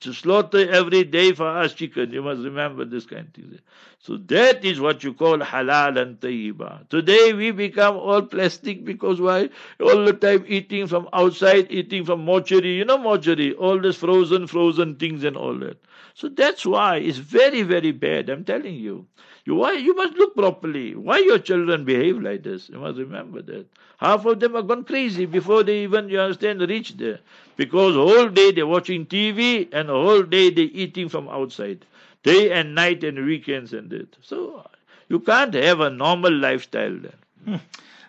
[0.02, 2.12] to slaughter every day for us chicken.
[2.12, 3.60] You must remember this kind of thing.
[4.00, 6.88] So that is what you call halal and tayyiba.
[6.90, 9.50] Today we become all plastic because why?
[9.80, 12.76] All the time eating from outside, eating from mortuary.
[12.78, 15.78] You know mortuary, all this frozen, frozen things and all that.
[16.14, 18.30] So that's why it's very, very bad.
[18.30, 19.08] I'm telling you.
[19.46, 19.56] You.
[19.56, 20.96] Why you must look properly.
[20.96, 22.70] Why your children behave like this?
[22.70, 23.66] You must remember that.
[23.98, 27.20] Half of them are gone crazy before they even you understand reach there.
[27.56, 31.86] Because whole day they're watching TV and whole day they're eating from outside.
[32.24, 34.18] Day and night and weekends and that.
[34.22, 34.66] So
[35.10, 37.14] you can't have a normal lifestyle then.
[37.46, 37.56] Hmm.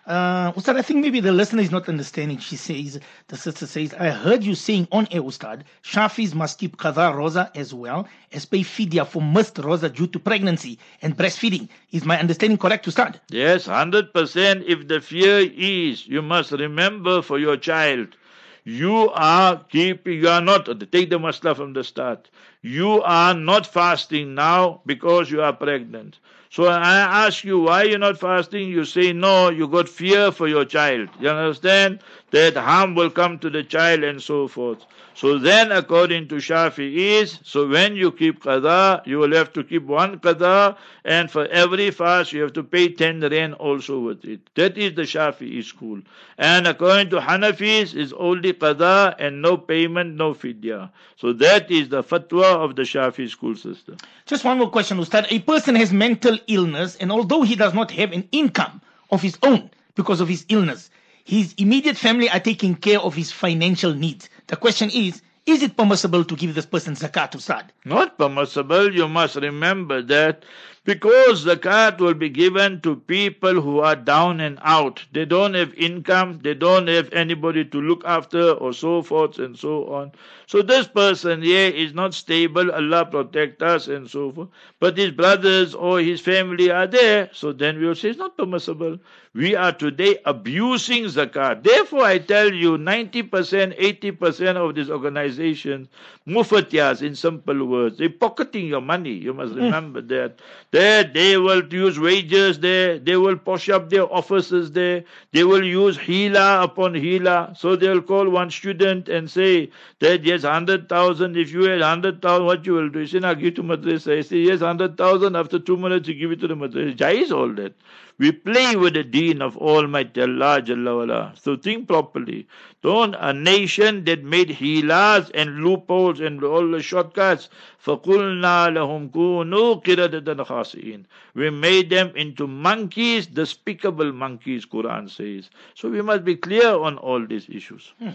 [0.07, 2.37] Uh, Ustad, I think maybe the listener is not understanding.
[2.37, 6.77] She says, the sister says, I heard you saying on air, Ustad, Shafis must keep
[6.77, 11.67] Qadha Rosa as well as pay fidya for missed Rosa due to pregnancy and breastfeeding.
[11.91, 13.19] Is my understanding correct, Ustad?
[13.29, 14.63] Yes, 100%.
[14.65, 18.15] If the fear is, you must remember for your child,
[18.63, 22.29] you are keeping, you are not, take the masla from the start.
[22.61, 26.19] You are not fasting now because you are pregnant.
[26.49, 28.69] So I ask you, why you're not fasting?
[28.69, 31.09] You say, no, you got fear for your child.
[31.19, 31.99] You understand?
[32.31, 34.85] That harm will come to the child and so forth.
[35.17, 39.81] So then, according to Shafi'is, so when you keep qada, you will have to keep
[39.81, 44.41] one qada, and for every fast you have to pay 10 rand also with it.
[44.53, 46.01] That is the Shafi'i school.
[46.37, 50.91] And according to Hanafis, is only qada and no payment, no fidya.
[51.15, 53.97] So that is the fatwa of the Shafi school system.
[54.27, 55.25] Just one more question, Ustad.
[55.31, 59.37] A person has mental illness, and although he does not have an income of his
[59.43, 60.89] own because of his illness,
[61.23, 64.29] his immediate family are taking care of his financial needs.
[64.47, 67.71] The question is, is it permissible to give this person zakat, Ustad?
[67.85, 68.93] Not permissible.
[68.93, 70.43] You must remember that
[70.87, 75.03] because the zakat will be given to people who are down and out.
[75.11, 79.59] They don't have income, they don't have anybody to look after, or so forth and
[79.59, 80.13] so on.
[80.45, 84.47] So this person here is not stable, Allah protect us and so forth.
[84.79, 88.37] But his brothers or his family are there, so then we will say it's not
[88.37, 88.97] permissible.
[89.33, 91.63] We are today abusing zakat.
[91.63, 95.89] Therefore, I tell you, 90%, 80% of these organizations,
[96.25, 99.11] mufatiyas in simple words, they're pocketing your money.
[99.11, 99.63] You must hmm.
[99.63, 100.39] remember that.
[100.77, 105.63] There, they will use wages there, they will push up their offices there, they will
[105.63, 107.57] use hila upon hila.
[107.57, 112.65] So they'll call one student and say that yes, 100,000, if you had 100,000, what
[112.67, 112.99] you will do?
[112.99, 114.19] You say, now give to madrasa.
[114.19, 116.95] I say, yes, 100,000, after two minutes you give it to the madrasa.
[116.95, 117.73] Jais all that.
[118.18, 121.32] We play with the deen of Almighty Allah Jalla wala.
[121.34, 122.46] So think properly.
[122.82, 127.48] Don't a nation that made hilas and loopholes and all the shortcuts.
[127.84, 131.04] فَقُلْنَا لَهُمْ كُونُوا قِرَدَةً خَاسِئِينَ
[131.34, 135.50] We made them into monkeys, despicable monkeys, Quran says.
[135.74, 137.92] So we must be clear on all these issues.
[137.98, 138.10] Hmm.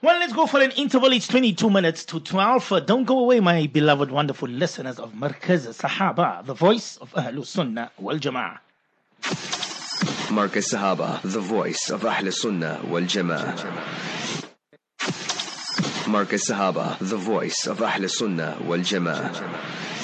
[0.00, 1.10] Well, let's go for an interval.
[1.12, 2.70] It's 22 minutes to 12.
[2.72, 7.44] Uh, don't go away, my beloved, wonderful listeners of Markaz Sahaba, the voice of Ahlul
[7.44, 8.58] Sunnah wal Jama'ah.
[10.29, 13.55] Markaz Sahaba, the voice of Ahl Sunnah wal Jama'ah.
[16.05, 20.02] Markaz Sahaba, the voice of Ahl Sunnah wal Jama'ah.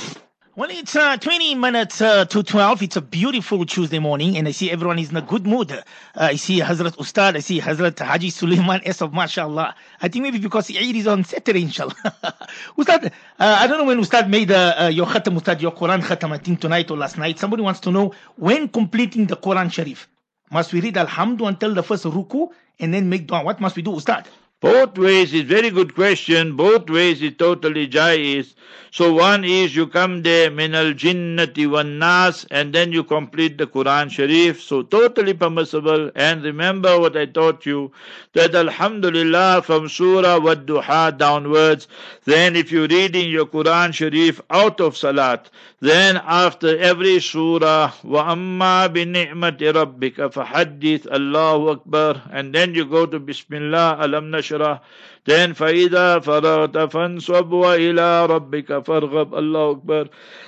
[0.59, 2.83] Well, it's uh, 20 minutes uh, to 12.
[2.83, 5.71] It's a beautiful Tuesday morning, and I see everyone is in a good mood.
[5.71, 5.81] Uh,
[6.15, 9.73] I see Hazrat Ustad, I see Hazrat Haji Suleiman S of MashaAllah.
[10.01, 11.95] I think maybe because Eid is on Saturday, inshallah.
[12.77, 16.01] Ustad, uh, I don't know when Ustad made uh, uh, your khatam, Ustad, your Quran
[16.01, 17.39] khatam, I think tonight or last night.
[17.39, 20.09] Somebody wants to know when completing the Quran Sharif,
[20.51, 22.49] must we read Alhamdu until the first ruku
[22.81, 23.45] and then make dua?
[23.45, 24.27] What must we do, Ustad?
[24.61, 26.57] Both ways is very good question.
[26.57, 28.55] Both ways is totally jais.
[28.91, 33.57] So one is you come there min al jinnati wan nas and then you complete
[33.57, 34.61] the Quran Sharif.
[34.61, 36.11] So totally permissible.
[36.15, 37.91] And remember what I taught you
[38.33, 41.87] that Alhamdulillah from Surah wa duha downwards.
[42.25, 45.49] Then if you're reading your Quran Sharif out of Salat,
[45.81, 52.85] then after every Surah wa amma bi ni'mati rabbika fahaddith Allahu Akbar and then you
[52.85, 54.81] go to Bismillah alam nashra
[55.29, 60.05] then فَإِذَا فَرَغْتَ فَانْصَبْ وَإِلَىٰ رَبِّكَ فَارْغَبْ Allah Akbar.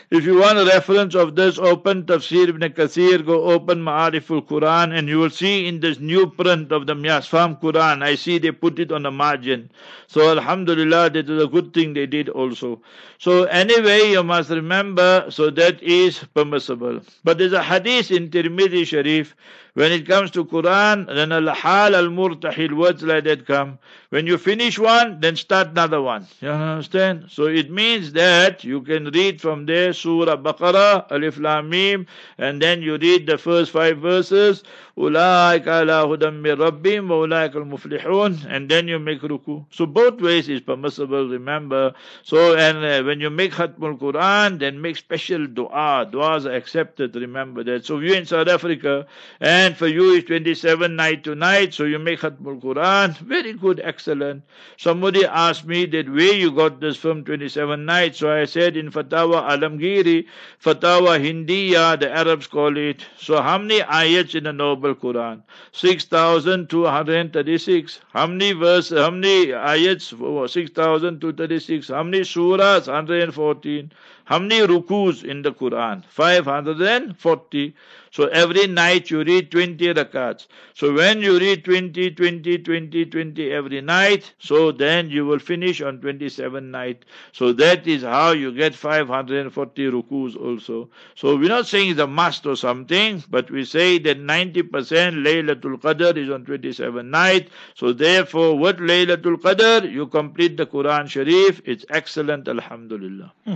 [0.09, 4.97] If you want a reference of this, open Tafsir ibn Kathir, go open Ma'ariful Quran,
[4.97, 8.51] and you will see in this new print of the Miasfam Quran, I see they
[8.51, 9.71] put it on the margin.
[10.07, 12.81] So Alhamdulillah, that is a good thing they did also.
[13.19, 16.99] So anyway, you must remember, so that is permissible.
[17.23, 19.33] But there's a hadith in Tirmidhi Sharif,
[19.73, 23.79] when it comes to Quran, then al-hal al-murtahil, words like that come.
[24.10, 26.26] When you finish one, then start another one.
[26.40, 27.26] You understand?
[27.28, 32.06] So it means that you can read from there Surah Baqarah, Alif Lam Mim,
[32.38, 34.62] and then you read the first five verses,
[34.98, 39.64] أولئك على هدى من ربهم وأولئك المفلحون and then you make ruku.
[39.70, 41.92] So both ways is permissible, remember.
[42.22, 46.08] So and uh, when you make Khatmul Quran, then make special dua.
[46.10, 47.84] Duas are accepted, remember that.
[47.84, 49.06] So you in South Africa,
[49.40, 53.80] and for you it's 27 night to night, so you make Khatmul Quran, very good.
[54.01, 54.41] excellent.
[54.77, 58.17] Somebody asked me that where you got this from 27 nights.
[58.19, 60.25] So I said in Fatawa Alamgiri,
[60.63, 63.05] Fatawa Hindiya, the Arabs call it.
[63.19, 65.43] So how many ayats in the Noble Quran?
[65.73, 67.99] 6,236.
[68.11, 70.49] How many verses, how many ayats?
[70.49, 71.89] 6,236.
[71.89, 72.87] How many surahs?
[72.87, 73.91] 114.
[74.25, 76.03] How many rukus in the Quran?
[76.05, 77.75] 540.
[78.13, 80.47] So every night you read 20 rakats.
[80.73, 85.81] So when you read 20, 20, 20, 20 every night, so then you will finish
[85.81, 87.05] on 27 night.
[87.31, 90.89] So that is how you get 540 rukus also.
[91.15, 95.79] So we're not saying it's a must or something, but we say that 90% Laylatul
[95.79, 97.49] Qadr is on 27 night.
[97.75, 101.61] So therefore, with Laylatul Qadr, you complete the Quran Sharif.
[101.63, 103.31] It's excellent, Alhamdulillah.
[103.45, 103.55] Hmm.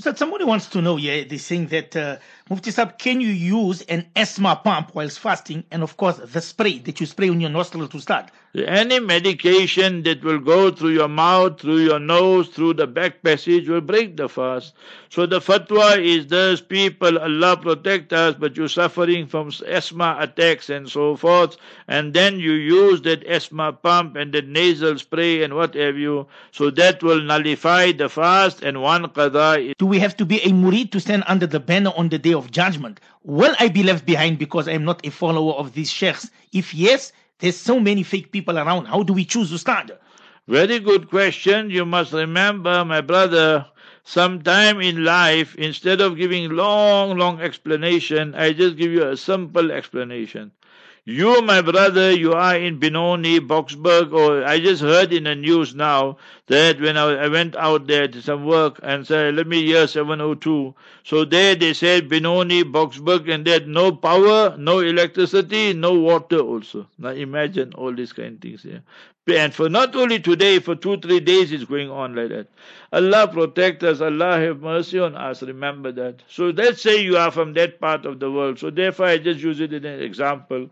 [0.00, 2.18] So somebody wants to know, yeah, they're saying that uh,
[2.50, 6.78] Mufti Sab, can you use an asthma pump whilst fasting, and of course the spray
[6.78, 8.30] that you spray on your nostril to start?
[8.54, 13.68] Any medication that will go through your mouth, through your nose, through the back passage
[13.68, 14.72] will break the fast.
[15.10, 20.70] So the fatwa is this: people, Allah protect us, but you're suffering from asthma attacks
[20.70, 25.54] and so forth, and then you use that asthma pump and that nasal spray and
[25.54, 26.26] what have you.
[26.50, 29.74] So that will nullify the fast, and one qada.
[29.76, 32.32] Do we have to be a murid to stand under the banner on the day
[32.38, 33.00] of judgment?
[33.24, 36.30] Will I be left behind because I am not a follower of these sheikhs?
[36.52, 38.86] If yes, there's so many fake people around.
[38.86, 39.92] How do we choose to stand?
[40.48, 41.70] Very good question.
[41.70, 43.66] You must remember, my brother,
[44.04, 49.70] sometime in life, instead of giving long, long explanation, I just give you a simple
[49.70, 50.52] explanation.
[51.10, 55.74] You, my brother, you are in Benoni, Boksburg, or I just heard in the news
[55.74, 59.64] now that when I, I went out there to some work and said, let me
[59.64, 60.74] hear 702.
[61.04, 66.40] So there they said Benoni, Boksburg, and they had no power, no electricity, no water
[66.40, 66.86] also.
[66.98, 68.82] Now imagine all these kind of things here.
[69.28, 72.48] And for not only today, for two, three days it's going on like that.
[72.92, 76.22] Allah protect us, Allah have mercy on us, remember that.
[76.28, 78.58] So let's say you are from that part of the world.
[78.58, 80.70] So therefore I just use it as an example.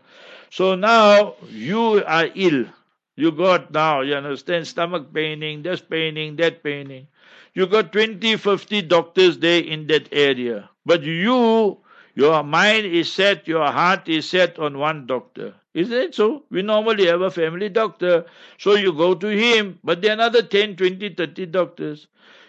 [0.49, 2.65] So now you are ill.
[3.15, 7.07] You got now, you understand, stomach paining, this paining, that paining.
[7.53, 10.69] You got 20, 50 doctors there in that area.
[10.85, 11.79] But you,
[12.13, 15.55] your mind is set, your heart is set on one doctor.
[15.73, 16.43] Isn't it so?
[16.51, 18.25] We normally have a family doctor.
[18.57, 22.07] So you go to him, but there are another 10, 20, 30 doctors.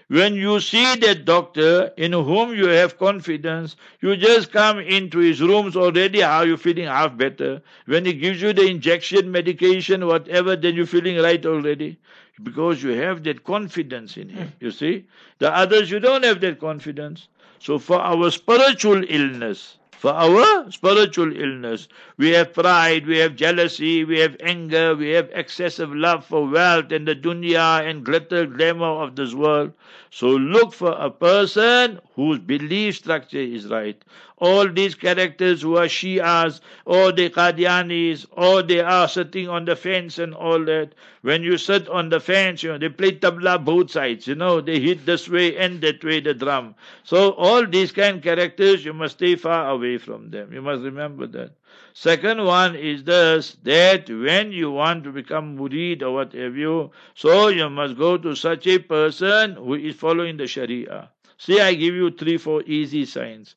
[0.09, 5.41] When you see that doctor in whom you have confidence, you just come into his
[5.41, 7.63] rooms already, how you feeling half better.
[7.87, 11.99] When he gives you the injection, medication, whatever, then you're feeling right already.
[12.43, 15.07] Because you have that confidence in him, you see.
[15.39, 17.29] The others, you don't have that confidence.
[17.59, 21.89] So for our spiritual illness, for our spiritual illness.
[22.17, 26.93] We have pride, we have jealousy, we have anger, we have excessive love for wealth
[26.93, 29.73] and the dunya and glitter, glamour of this world.
[30.11, 34.03] So look for a person whose belief structure is right.
[34.39, 39.77] All these characters who are Shias, or the Qadianis, or they are sitting on the
[39.77, 40.95] fence and all that.
[41.23, 44.61] When you sit on the fence, you know, they play tabla both sides, you know,
[44.61, 46.75] they hit this way and that way the drum.
[47.03, 50.53] So all these kind of characters, you must stay far away from them.
[50.53, 51.58] You must remember that.
[52.01, 57.49] Second one is this that when you want to become murid or whatever you, so
[57.49, 61.11] you must go to such a person who is following the Sharia.
[61.39, 63.57] See, I give you three, four easy signs.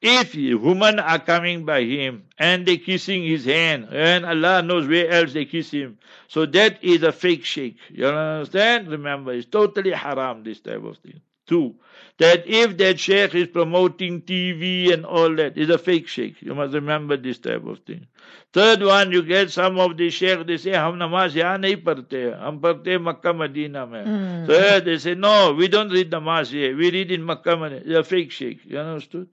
[0.00, 5.08] If women are coming by him and they kissing his hand, and Allah knows where
[5.10, 7.76] else they kiss him, so that is a fake shake.
[7.90, 8.86] You understand?
[8.86, 11.20] Remember, it's totally haram, this type of thing.
[11.48, 11.74] Two,
[12.20, 16.42] that if that sheikh is promoting TV and all that, is a fake sheikh.
[16.42, 18.06] You must remember this type of thing.
[18.52, 22.38] Third one, you get some of the sheikh, they say, hum namaz yahan nahi parte,
[22.38, 24.06] hum parte Makkah Medina mein.
[24.06, 24.46] Mm.
[24.46, 27.80] So they say, no, we don't read namaz here, we read in Makkah Medina.
[27.86, 28.66] It's a fake sheikh.
[28.66, 29.28] You understood?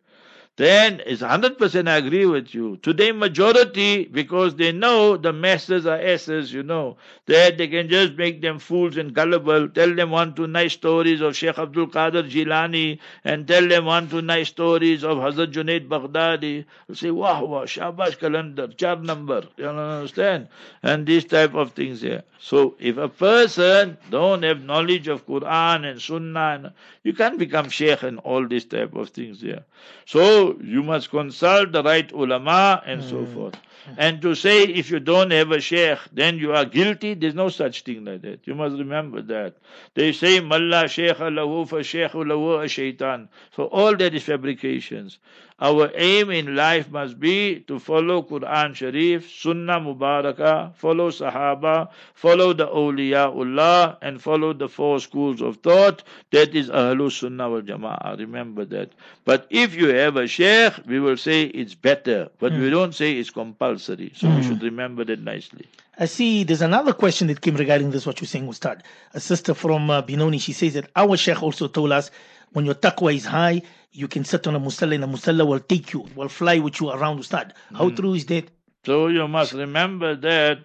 [0.57, 2.77] Then it's 100% I agree with you.
[2.77, 6.97] Today, majority, because they know the masters are asses, you know,
[7.27, 11.21] that they can just make them fools and gullible, tell them one, two nice stories
[11.21, 15.87] of Sheikh Abdul Qadir Jilani, and tell them one, two nice stories of Hazrat Junaid
[15.87, 16.65] Baghdadi.
[16.91, 20.47] say, wow, wow, Shabash Kalandar, char number, you understand?
[20.81, 22.23] And these type of things here.
[22.39, 28.01] So, if a person don't have knowledge of Quran and Sunnah, you can't become Sheikh
[28.03, 29.63] and all these type of things here.
[30.05, 33.09] So, you must consult the right ulama and mm.
[33.09, 33.33] so hmm.
[33.33, 33.55] forth.
[33.97, 37.47] And to say if you don't have a sheikh, then you are guilty, there's no
[37.47, 38.41] such thing like that.
[38.45, 39.55] You must remember that.
[39.93, 43.29] They say, Malla sheikh lahu fa sheikh lahu a shaitan.
[43.55, 45.19] So all that is fabrications.
[45.59, 52.53] Our aim in life must be to follow Quran Sharif, Sunnah Mubarakah, follow Sahaba, follow
[52.53, 56.03] the Awliyaullah, and follow the four schools of thought.
[56.31, 58.19] That is Ahlul Sunnah wal Jama'ah.
[58.19, 58.91] Remember that.
[59.25, 62.61] But if you have a sheikh, we will say it's better, but mm.
[62.61, 64.11] we don't say it's compulsory.
[64.15, 64.37] So mm.
[64.37, 65.65] we should remember that nicely.
[65.97, 68.83] I see there's another question that came regarding this, what you're saying, Ustad.
[69.15, 72.11] A sister from uh, Benoni, she says that our sheikh also told us
[72.57, 75.59] when your taqwa is high, you can sit on a musalla and the musalla will
[75.59, 77.53] take you, will fly with you around the Ustad.
[77.71, 77.95] How mm.
[77.95, 78.49] true is that?
[78.83, 80.61] So you must remember that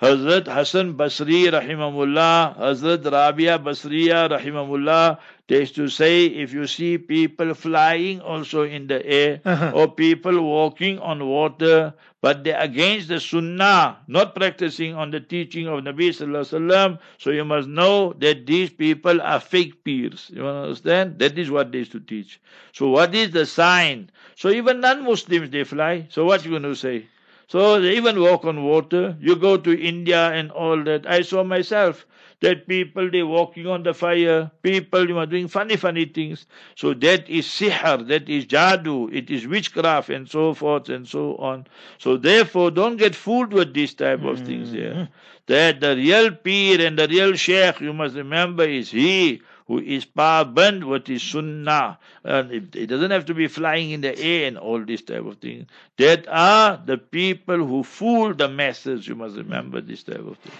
[0.00, 5.18] Hazrat Hassan Basri rahimahullah, Hazrat Rabia Basriya rahimahullah,
[5.48, 9.72] they used to say if you see people flying also in the air uh-huh.
[9.74, 15.66] or people walking on water, but they're against the sunnah, not practicing on the teaching
[15.66, 20.30] of Nabi Sallallahu Alaihi Wasallam, so you must know that these people are fake peers.
[20.34, 21.18] You understand?
[21.20, 22.38] That is what they used to teach.
[22.72, 24.10] So what is the sign?
[24.34, 26.08] So even non-Muslims they fly.
[26.10, 27.06] So what you going to say?
[27.48, 29.16] So they even walk on water.
[29.20, 31.08] You go to India and all that.
[31.08, 32.06] I saw myself
[32.40, 34.50] that people they walking on the fire.
[34.62, 36.46] People you are doing funny funny things.
[36.74, 41.36] So that is sihr, that is jadoo, it is witchcraft and so forth and so
[41.36, 41.66] on.
[41.98, 44.46] So therefore don't get fooled with this type of mm-hmm.
[44.46, 45.08] things here.
[45.46, 50.04] That the real peer and the real sheikh you must remember is he who is
[50.04, 51.98] paband with his sunnah.
[52.24, 55.24] And it, it, doesn't have to be flying in the air and all this type
[55.24, 55.66] of thing.
[55.98, 59.06] That are the people who fool the masses.
[59.08, 60.52] You must remember this type of thing.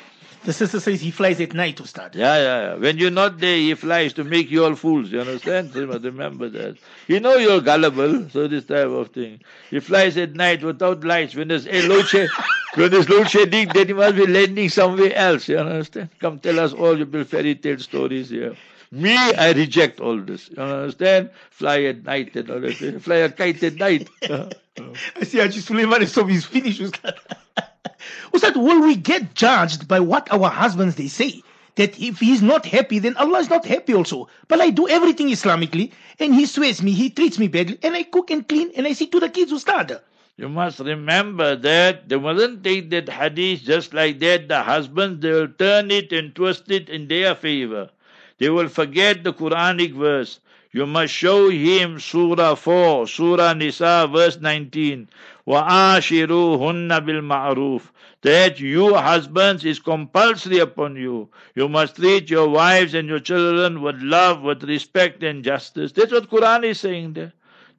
[0.45, 2.15] The sister says he flies at night to start.
[2.15, 2.75] Yeah, yeah, yeah.
[2.75, 5.11] When you're not there, he flies to make you all fools.
[5.11, 5.75] You understand?
[5.75, 6.77] you must remember that.
[7.09, 9.41] You know you're gullible, so this type of thing.
[9.71, 11.35] He flies at night without lights.
[11.35, 12.29] When there's a load shed,
[12.75, 15.49] when there's load shedding, then he must be landing somewhere else.
[15.49, 16.11] You understand?
[16.21, 18.55] Come tell us all your fairy tale stories here.
[18.91, 20.51] Me, I reject all this.
[20.51, 21.31] You understand?
[21.51, 23.03] Fly at night and all that.
[23.03, 24.09] Fly a kite at night.
[24.79, 24.93] Uh-huh.
[25.17, 26.83] I see Haji Suleiman is so he's finished.
[28.35, 31.43] Ustad, will we get judged by what our husbands they say?
[31.77, 34.29] That if he's not happy, then Allah is not happy also.
[34.49, 38.03] But I do everything Islamically, and he swears me, he treats me badly, and I
[38.03, 39.99] cook and clean, and I see to the kids, Ustad.
[40.37, 44.49] You must remember that they mustn't take that hadith just like that.
[44.49, 47.89] The husbands, they will turn it and twist it in their favor.
[48.38, 50.40] They will forget the Quranic verse.
[50.72, 55.10] You must show him Surah 4, Surah Nisa, verse 19.
[55.46, 57.82] وَآشِرُوهُنَّ بِالْمَعْرُوفِ
[58.22, 61.30] That you husbands is compulsory upon you.
[61.56, 65.92] You must treat your wives and your children with love, with respect and justice.
[65.92, 67.34] That's what Quran is saying there.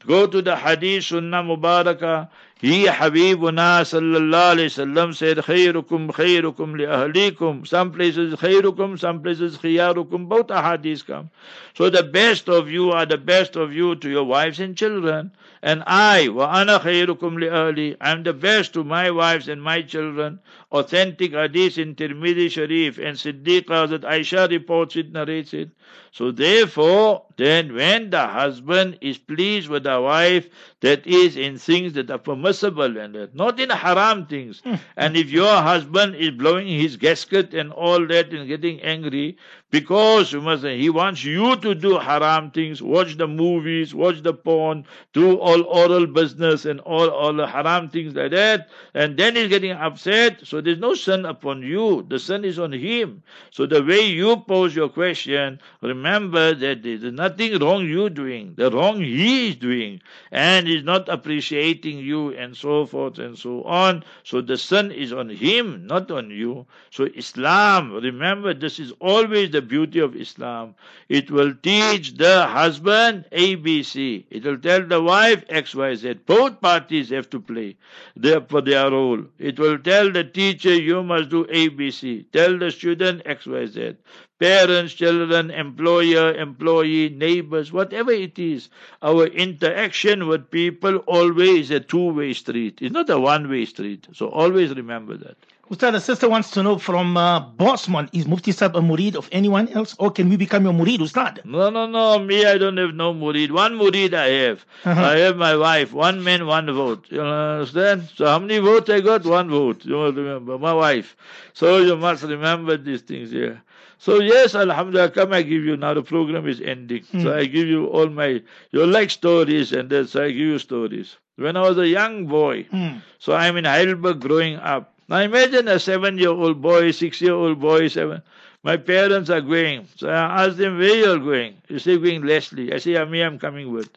[0.06, 2.28] Go to the Hadith Sunnah Mubarakah.
[2.59, 7.67] He Habibuna sallallahu alayhi wasallam said, Khairukum khairukum li ahlikum.
[7.67, 10.27] Some places khairukum, some places khiyarukum.
[10.27, 11.29] Both ahadith come.
[11.75, 15.31] So the best of you are the best of you to your wives and children.
[15.67, 17.97] And I, wa ana khairukum li ahli.
[17.99, 20.39] I'm the best to my wives and my children.
[20.71, 25.71] Authentic hadith in Tirmidhi Sharif and Siddiqa that Aisha reports it, narrates it.
[26.13, 30.47] So therefore, then when the husband is pleased with the wife,
[30.79, 34.61] that is in things that are permissible and not in haram things.
[34.61, 34.75] Hmm.
[34.95, 39.37] and if your husband is blowing his gasket and all that and getting angry,
[39.69, 44.33] because you must he wants you to do haram things, watch the movies, watch the
[44.33, 49.35] porn, do all oral business and all, all the haram things like that, and then
[49.35, 50.39] he's getting upset.
[50.45, 52.05] So there's no sin upon you.
[52.07, 53.23] The sin is on him.
[53.51, 58.53] So the way you pose your question, remember that there's nothing wrong you doing.
[58.55, 60.01] The wrong he is doing.
[60.31, 64.03] And he's not appreciating you and so forth and so on.
[64.23, 66.65] So the sin is on him, not on you.
[66.91, 70.75] So Islam, remember this is always the beauty of Islam.
[71.09, 74.25] It will teach the husband ABC.
[74.29, 76.25] It will tell the wife XYZ.
[76.25, 77.75] Both parties have to play
[78.15, 79.23] their, for their role.
[79.39, 82.25] It will tell the teacher you must do ABC.
[82.31, 83.97] Tell the student XYZ
[84.39, 88.69] parents, children, employer, employee, neighbors, whatever it is,
[89.01, 92.79] our interaction with people always a two-way street.
[92.81, 94.07] It's not a one-way street.
[94.13, 95.37] So always remember that.
[95.69, 99.27] Ustad, a sister wants to know from uh, Bosman, is Mufti Sab a murid of
[99.33, 101.41] anyone else or can we become your murid, Ustad?
[101.43, 102.19] No, no, no.
[102.19, 103.51] Me, I don't have no murid.
[103.51, 104.65] One murid I have.
[104.85, 105.01] Uh-huh.
[105.01, 105.91] I have my wife.
[105.91, 107.07] One man, one vote.
[107.09, 108.07] You understand?
[108.15, 109.25] So how many votes I got?
[109.25, 109.83] One vote.
[109.83, 110.57] You must remember.
[110.57, 111.17] My wife.
[111.53, 113.61] So you must remember these things here.
[113.97, 115.93] So yes, Alhamdulillah, come I give you now.
[115.93, 117.23] The program is ending, mm.
[117.23, 118.41] so I give you all my.
[118.71, 121.17] You like stories, and that's so I give you stories.
[121.37, 122.63] when I was a young boy.
[122.71, 123.01] Mm.
[123.19, 124.93] So I'm in Heidelberg growing up.
[125.09, 128.21] Now imagine a seven-year-old boy, six-year-old boy, seven.
[128.63, 129.87] My parents are going.
[129.95, 131.55] So I asked them, where you are going?
[131.69, 132.73] You say, going Leslie.
[132.73, 133.89] I say, me, I'm coming with.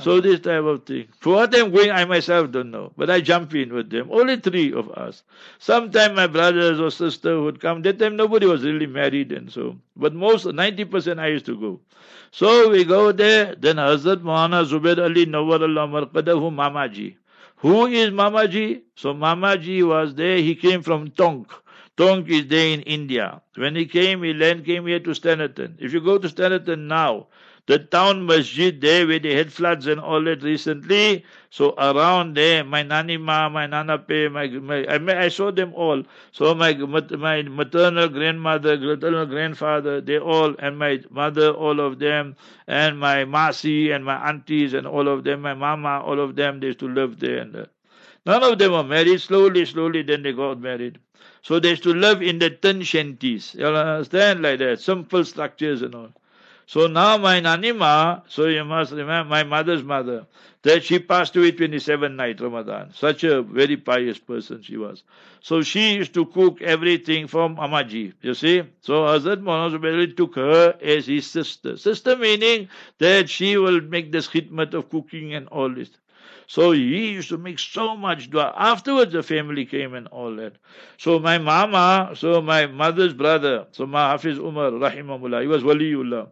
[0.00, 1.08] So this type of thing.
[1.20, 2.92] For what I'm going, I myself don't know.
[2.96, 4.08] But I jump in with them.
[4.12, 5.22] Only three of us.
[5.58, 7.82] Sometime my brothers or sister would come.
[7.82, 9.76] That time nobody was really married and so.
[9.96, 11.80] But most, 90% I used to go.
[12.30, 13.54] So we go there.
[13.56, 17.16] Then Hazrat Maulana Zubair Ali Nawar Allah Marqadahu Mamaji.
[17.60, 18.82] Who is Mamaji?
[18.94, 20.36] So Mamaji was there.
[20.38, 21.50] He came from Tonk.
[21.96, 23.42] Tonk is there in India.
[23.56, 25.74] When he came, he then came here to Standerton.
[25.80, 27.26] If you go to Standerton now,
[27.68, 31.24] the town masjid there where they had floods and all that recently.
[31.50, 36.02] So around there, my nanima, my nanape, my, my I, I saw them all.
[36.32, 42.36] So my my maternal grandmother, maternal grandfather, they all, and my mother, all of them,
[42.66, 46.60] and my masi and my aunties and all of them, my mama, all of them,
[46.60, 47.40] they used to live there.
[47.40, 47.66] And uh,
[48.24, 49.20] none of them were married.
[49.20, 51.00] Slowly, slowly, then they got married.
[51.42, 53.54] So they used to live in the tin shanties.
[53.54, 56.10] You understand like that, simple structures and all.
[56.68, 60.26] So now my Nanima, so you must remember my mother's mother,
[60.60, 62.92] that she passed away 27 night Ramadan.
[62.92, 65.02] Such a very pious person she was.
[65.40, 68.64] So she used to cook everything from Amaji, you see.
[68.82, 71.78] So Hazrat Maulana took her as his sister.
[71.78, 75.88] Sister meaning that she will make this khidmat of cooking and all this.
[76.48, 78.52] So he used to make so much dua.
[78.56, 80.54] Afterwards, the family came and all that.
[80.96, 86.28] So my mama, so my mother's brother, so my Hafiz Umar, rahimahullah, he was waliullah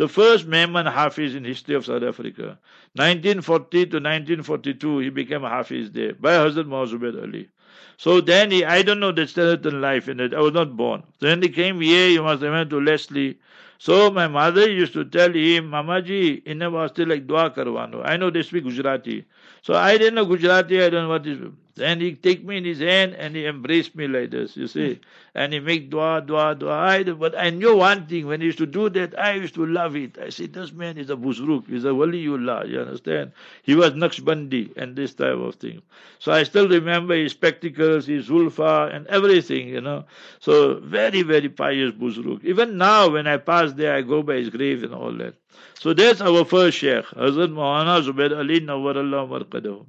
[0.00, 2.58] the first Memon Hafiz in history of South Africa.
[2.94, 7.50] 1940 to 1942, he became a Hafiz there by Hazrat Mazubair Ali.
[7.98, 10.32] So then he, I don't know the skeleton life in it.
[10.32, 11.02] I was not born.
[11.18, 13.38] Then he came here, you must remember to Leslie.
[13.76, 18.00] So my mother used to tell him, Mamaji, in a still like dua karwano.
[18.02, 19.26] I know they speak Gujarati.
[19.62, 21.40] So I didn't know Gujarati, I don't know what is.
[21.80, 25.00] Then he take me in his hand and he embraced me like this, you see.
[25.34, 27.02] And he make dua, dua, dua.
[27.14, 29.96] But I knew one thing, when he used to do that, I used to love
[29.96, 30.18] it.
[30.18, 33.32] I said, this man is a buzruk, he's a waliullah, you understand?
[33.62, 35.80] He was Naqshbandi and this type of thing.
[36.18, 40.04] So I still remember his spectacles, his zulfa and everything, you know.
[40.40, 42.44] So very, very pious buzruk.
[42.44, 45.34] Even now when I pass there, I go by his grave and all that.
[45.78, 49.86] So that's our first Sheikh, Hazrat Maulana Zubair Ali Nawwarallah Marqadahu.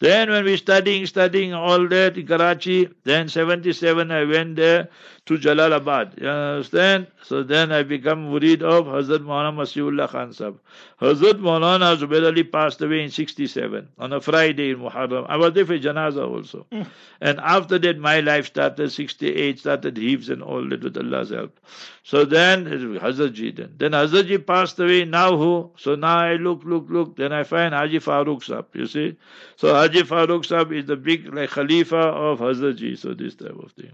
[0.00, 4.88] Then when we studying, studying all that in Karachi, then 77 I went there
[5.26, 6.20] to Jalalabad.
[6.20, 7.08] You understand?
[7.22, 10.60] So then I become murid of Hazrat Maulana Masiullah Khan Sahib.
[11.00, 15.26] Hazrat Maulana Zubair Ali passed away in 67 on a Friday in Muharram.
[15.28, 16.66] I was there for Janaza also.
[16.70, 16.86] Mm.
[17.20, 21.58] And after that my life started 68, started hifz and all that with Allah's help.
[22.04, 23.74] So then Hazrat Ji then.
[23.76, 25.72] Then Hazrat Ji passed away, now who?
[25.76, 29.16] So now I look, look, look, then I find Haji Farooq Sahib, you see.
[29.56, 33.58] So Haji Farooq Sahib is the big like Khalifa of Hazrat Ji, so this type
[33.60, 33.90] of thing.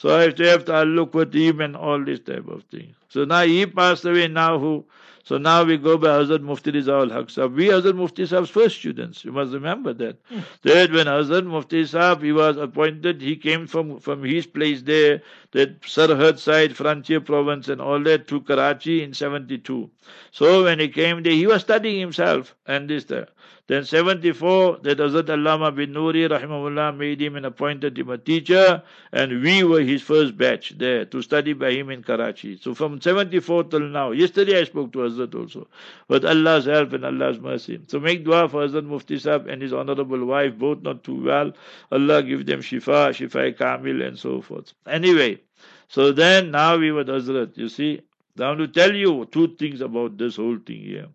[0.00, 2.94] So I have to have to look with him and all this type of thing.
[3.10, 4.86] So now he passed away, now who?
[5.24, 7.52] So now we go by Hazrat Mufti Rizaul Haq Sahib.
[7.54, 9.26] We Hazrat Mufti Sahib's first students.
[9.26, 10.16] You must remember that.
[10.30, 10.44] Mm.
[10.62, 15.20] That when Hazrat Mufti Sahib, he was appointed, he came from, from his place there,
[15.50, 19.90] that Sarhad side, frontier province and all that to Karachi in 72.
[20.30, 23.28] So when he came there, he was studying himself and this there.
[23.70, 28.82] Then 74, that Hazrat Allama Binnori rahimahullah made him and appointed him a teacher
[29.12, 32.58] and we were his first batch there to study by him in Karachi.
[32.60, 35.68] So from 74 till now, yesterday I spoke to Hazrat also,
[36.08, 37.80] with Allah's help and Allah's mercy.
[37.86, 41.52] So make dua for Hazrat Mufti Sahib and his honorable wife, both not too well.
[41.92, 44.72] Allah give them shifa, shifa kamil and so forth.
[44.84, 45.42] Anyway,
[45.86, 48.00] so then now we were Hazrat, you see.
[48.36, 51.06] Want to tell you two things about this whole thing here.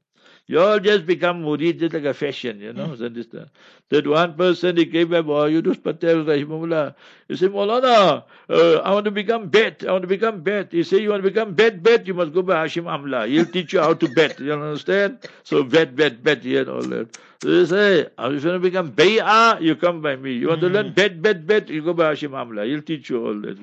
[0.48, 2.90] You all just become murid just like a fashion, you know.
[2.90, 3.50] Mm.
[3.90, 6.94] That one person he came up, oh, Yunus Patel, Rahimullah.
[7.28, 9.84] He said, Maulana, uh, I want to become bet.
[9.88, 10.72] I want to become bet.
[10.72, 13.28] He said, You want to become bet, bet, you must go by Hashim Amla.
[13.28, 14.40] He'll teach you how to bet.
[14.40, 15.28] You understand?
[15.44, 17.18] So bet, bet, bet, here and all that.
[17.42, 20.34] So they say, if you want to become bay'ah, you come by me.
[20.34, 20.68] You want mm.
[20.68, 22.68] to learn bet, bet, bet, you go by Hashim Amla.
[22.68, 23.58] He'll teach you all that.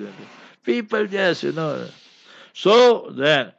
[0.65, 1.87] People just, you know.
[2.55, 3.53] So then,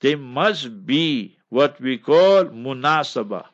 [0.00, 3.44] they must be what we call munasaba.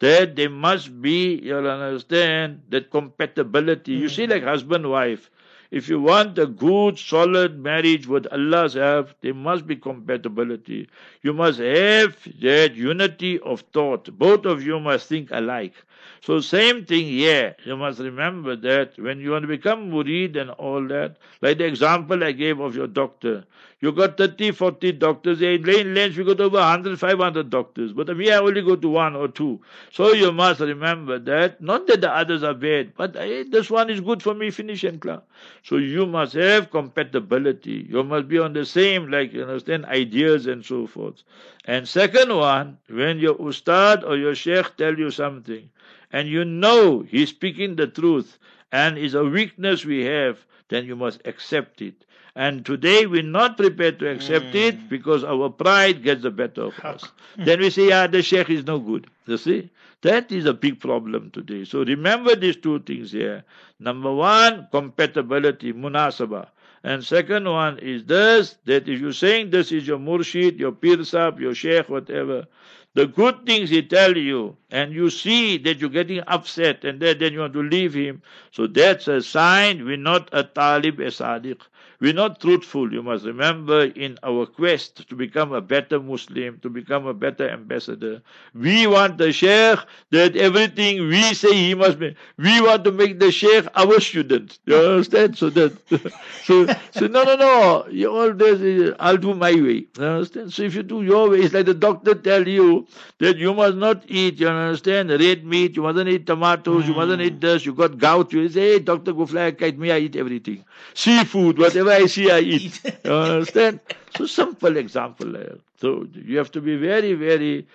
[0.00, 3.92] That there must be, you'll understand, that compatibility.
[3.92, 4.32] You see, hmm.
[4.32, 5.30] like husband, wife.
[5.70, 10.88] If you want a good, solid marriage with Allah's help, there must be compatibility.
[11.22, 14.10] You must have that unity of thought.
[14.16, 15.74] Both of you must think alike.
[16.20, 17.56] So same thing here.
[17.64, 21.66] You must remember that when you want to become murid and all that, like the
[21.66, 23.44] example I gave of your doctor,
[23.80, 25.42] You got 30, 40 doctors.
[25.42, 27.92] In Lane Lands, we got over 100, 500 doctors.
[27.92, 29.60] But we only go to one or two.
[29.90, 31.60] So you must remember that.
[31.60, 34.84] Not that the others are bad, but hey, this one is good for me, finish
[34.84, 35.20] and clear.
[35.64, 37.86] So you must have compatibility.
[37.90, 41.22] You must be on the same, like, you understand, ideas and so forth.
[41.66, 45.68] And second one, when your ustad or your sheikh tell you something,
[46.14, 48.38] and you know he's speaking the truth,
[48.70, 50.38] and is a weakness we have,
[50.68, 52.04] then you must accept it.
[52.36, 54.54] And today we're not prepared to accept mm.
[54.54, 57.10] it because our pride gets the better of us.
[57.36, 59.08] then we say, yeah, the sheikh is no good.
[59.26, 59.70] You see?
[60.02, 61.64] That is a big problem today.
[61.64, 63.42] So remember these two things here.
[63.80, 66.46] Number one, compatibility, munasaba.
[66.84, 71.02] And second one is this, that if you're saying this is your murshid, your pir
[71.02, 72.46] sahib, your sheikh, whatever,
[72.94, 77.18] the good things he tell you, and you see that you're getting upset, and then,
[77.18, 78.22] then you want to leave him,
[78.52, 81.60] so that's a sign we're not a talib a sadiq.
[82.00, 82.92] We're not truthful.
[82.92, 87.48] You must remember in our quest to become a better Muslim, to become a better
[87.48, 88.22] ambassador,
[88.54, 89.78] we want the Sheikh
[90.10, 92.14] that everything we say he must be.
[92.38, 94.58] We want to make the Sheikh our student.
[94.66, 95.38] You understand?
[95.38, 95.72] So that,
[96.44, 97.86] so, so no, no, no.
[97.90, 99.86] You all this, I'll do my way.
[99.98, 100.52] You understand?
[100.52, 102.86] So if you do your way, it's like the doctor tell you
[103.18, 106.88] that you must not eat, you understand, red meat, you mustn't eat tomatoes, mm.
[106.88, 108.32] you mustn't eat this, you got gout.
[108.32, 110.64] You say, hey, doctor, go fly a kite, me, I eat everything.
[110.94, 112.80] Seafood, whatever whatever I see, I eat.
[113.04, 113.80] you understand?
[114.16, 115.36] So simple example.
[115.36, 115.54] Eh?
[115.78, 117.66] So you have to be very, very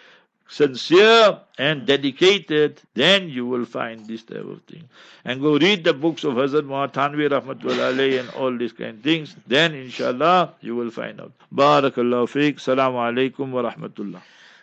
[0.47, 4.89] sincere and dedicated, then you will find this type of thing.
[5.23, 9.03] And go read the books of Hazrat Muhammad Thanvi Rahmatullah and all these kind of
[9.03, 9.35] things.
[9.47, 11.33] Then inshallah you will find out.
[11.53, 12.55] Barakallahu feek.
[12.55, 14.21] Salaamu Alaikum wa Rahmatullah.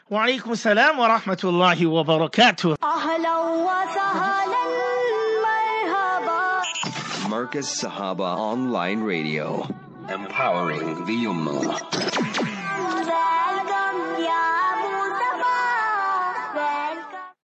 [0.08, 2.76] Wa Alaikum Salaam wa Rahmatullahi wa Barakatuh.
[7.26, 9.66] Markaz Sahaba Online Radio,
[10.08, 12.65] empowering the Ummah.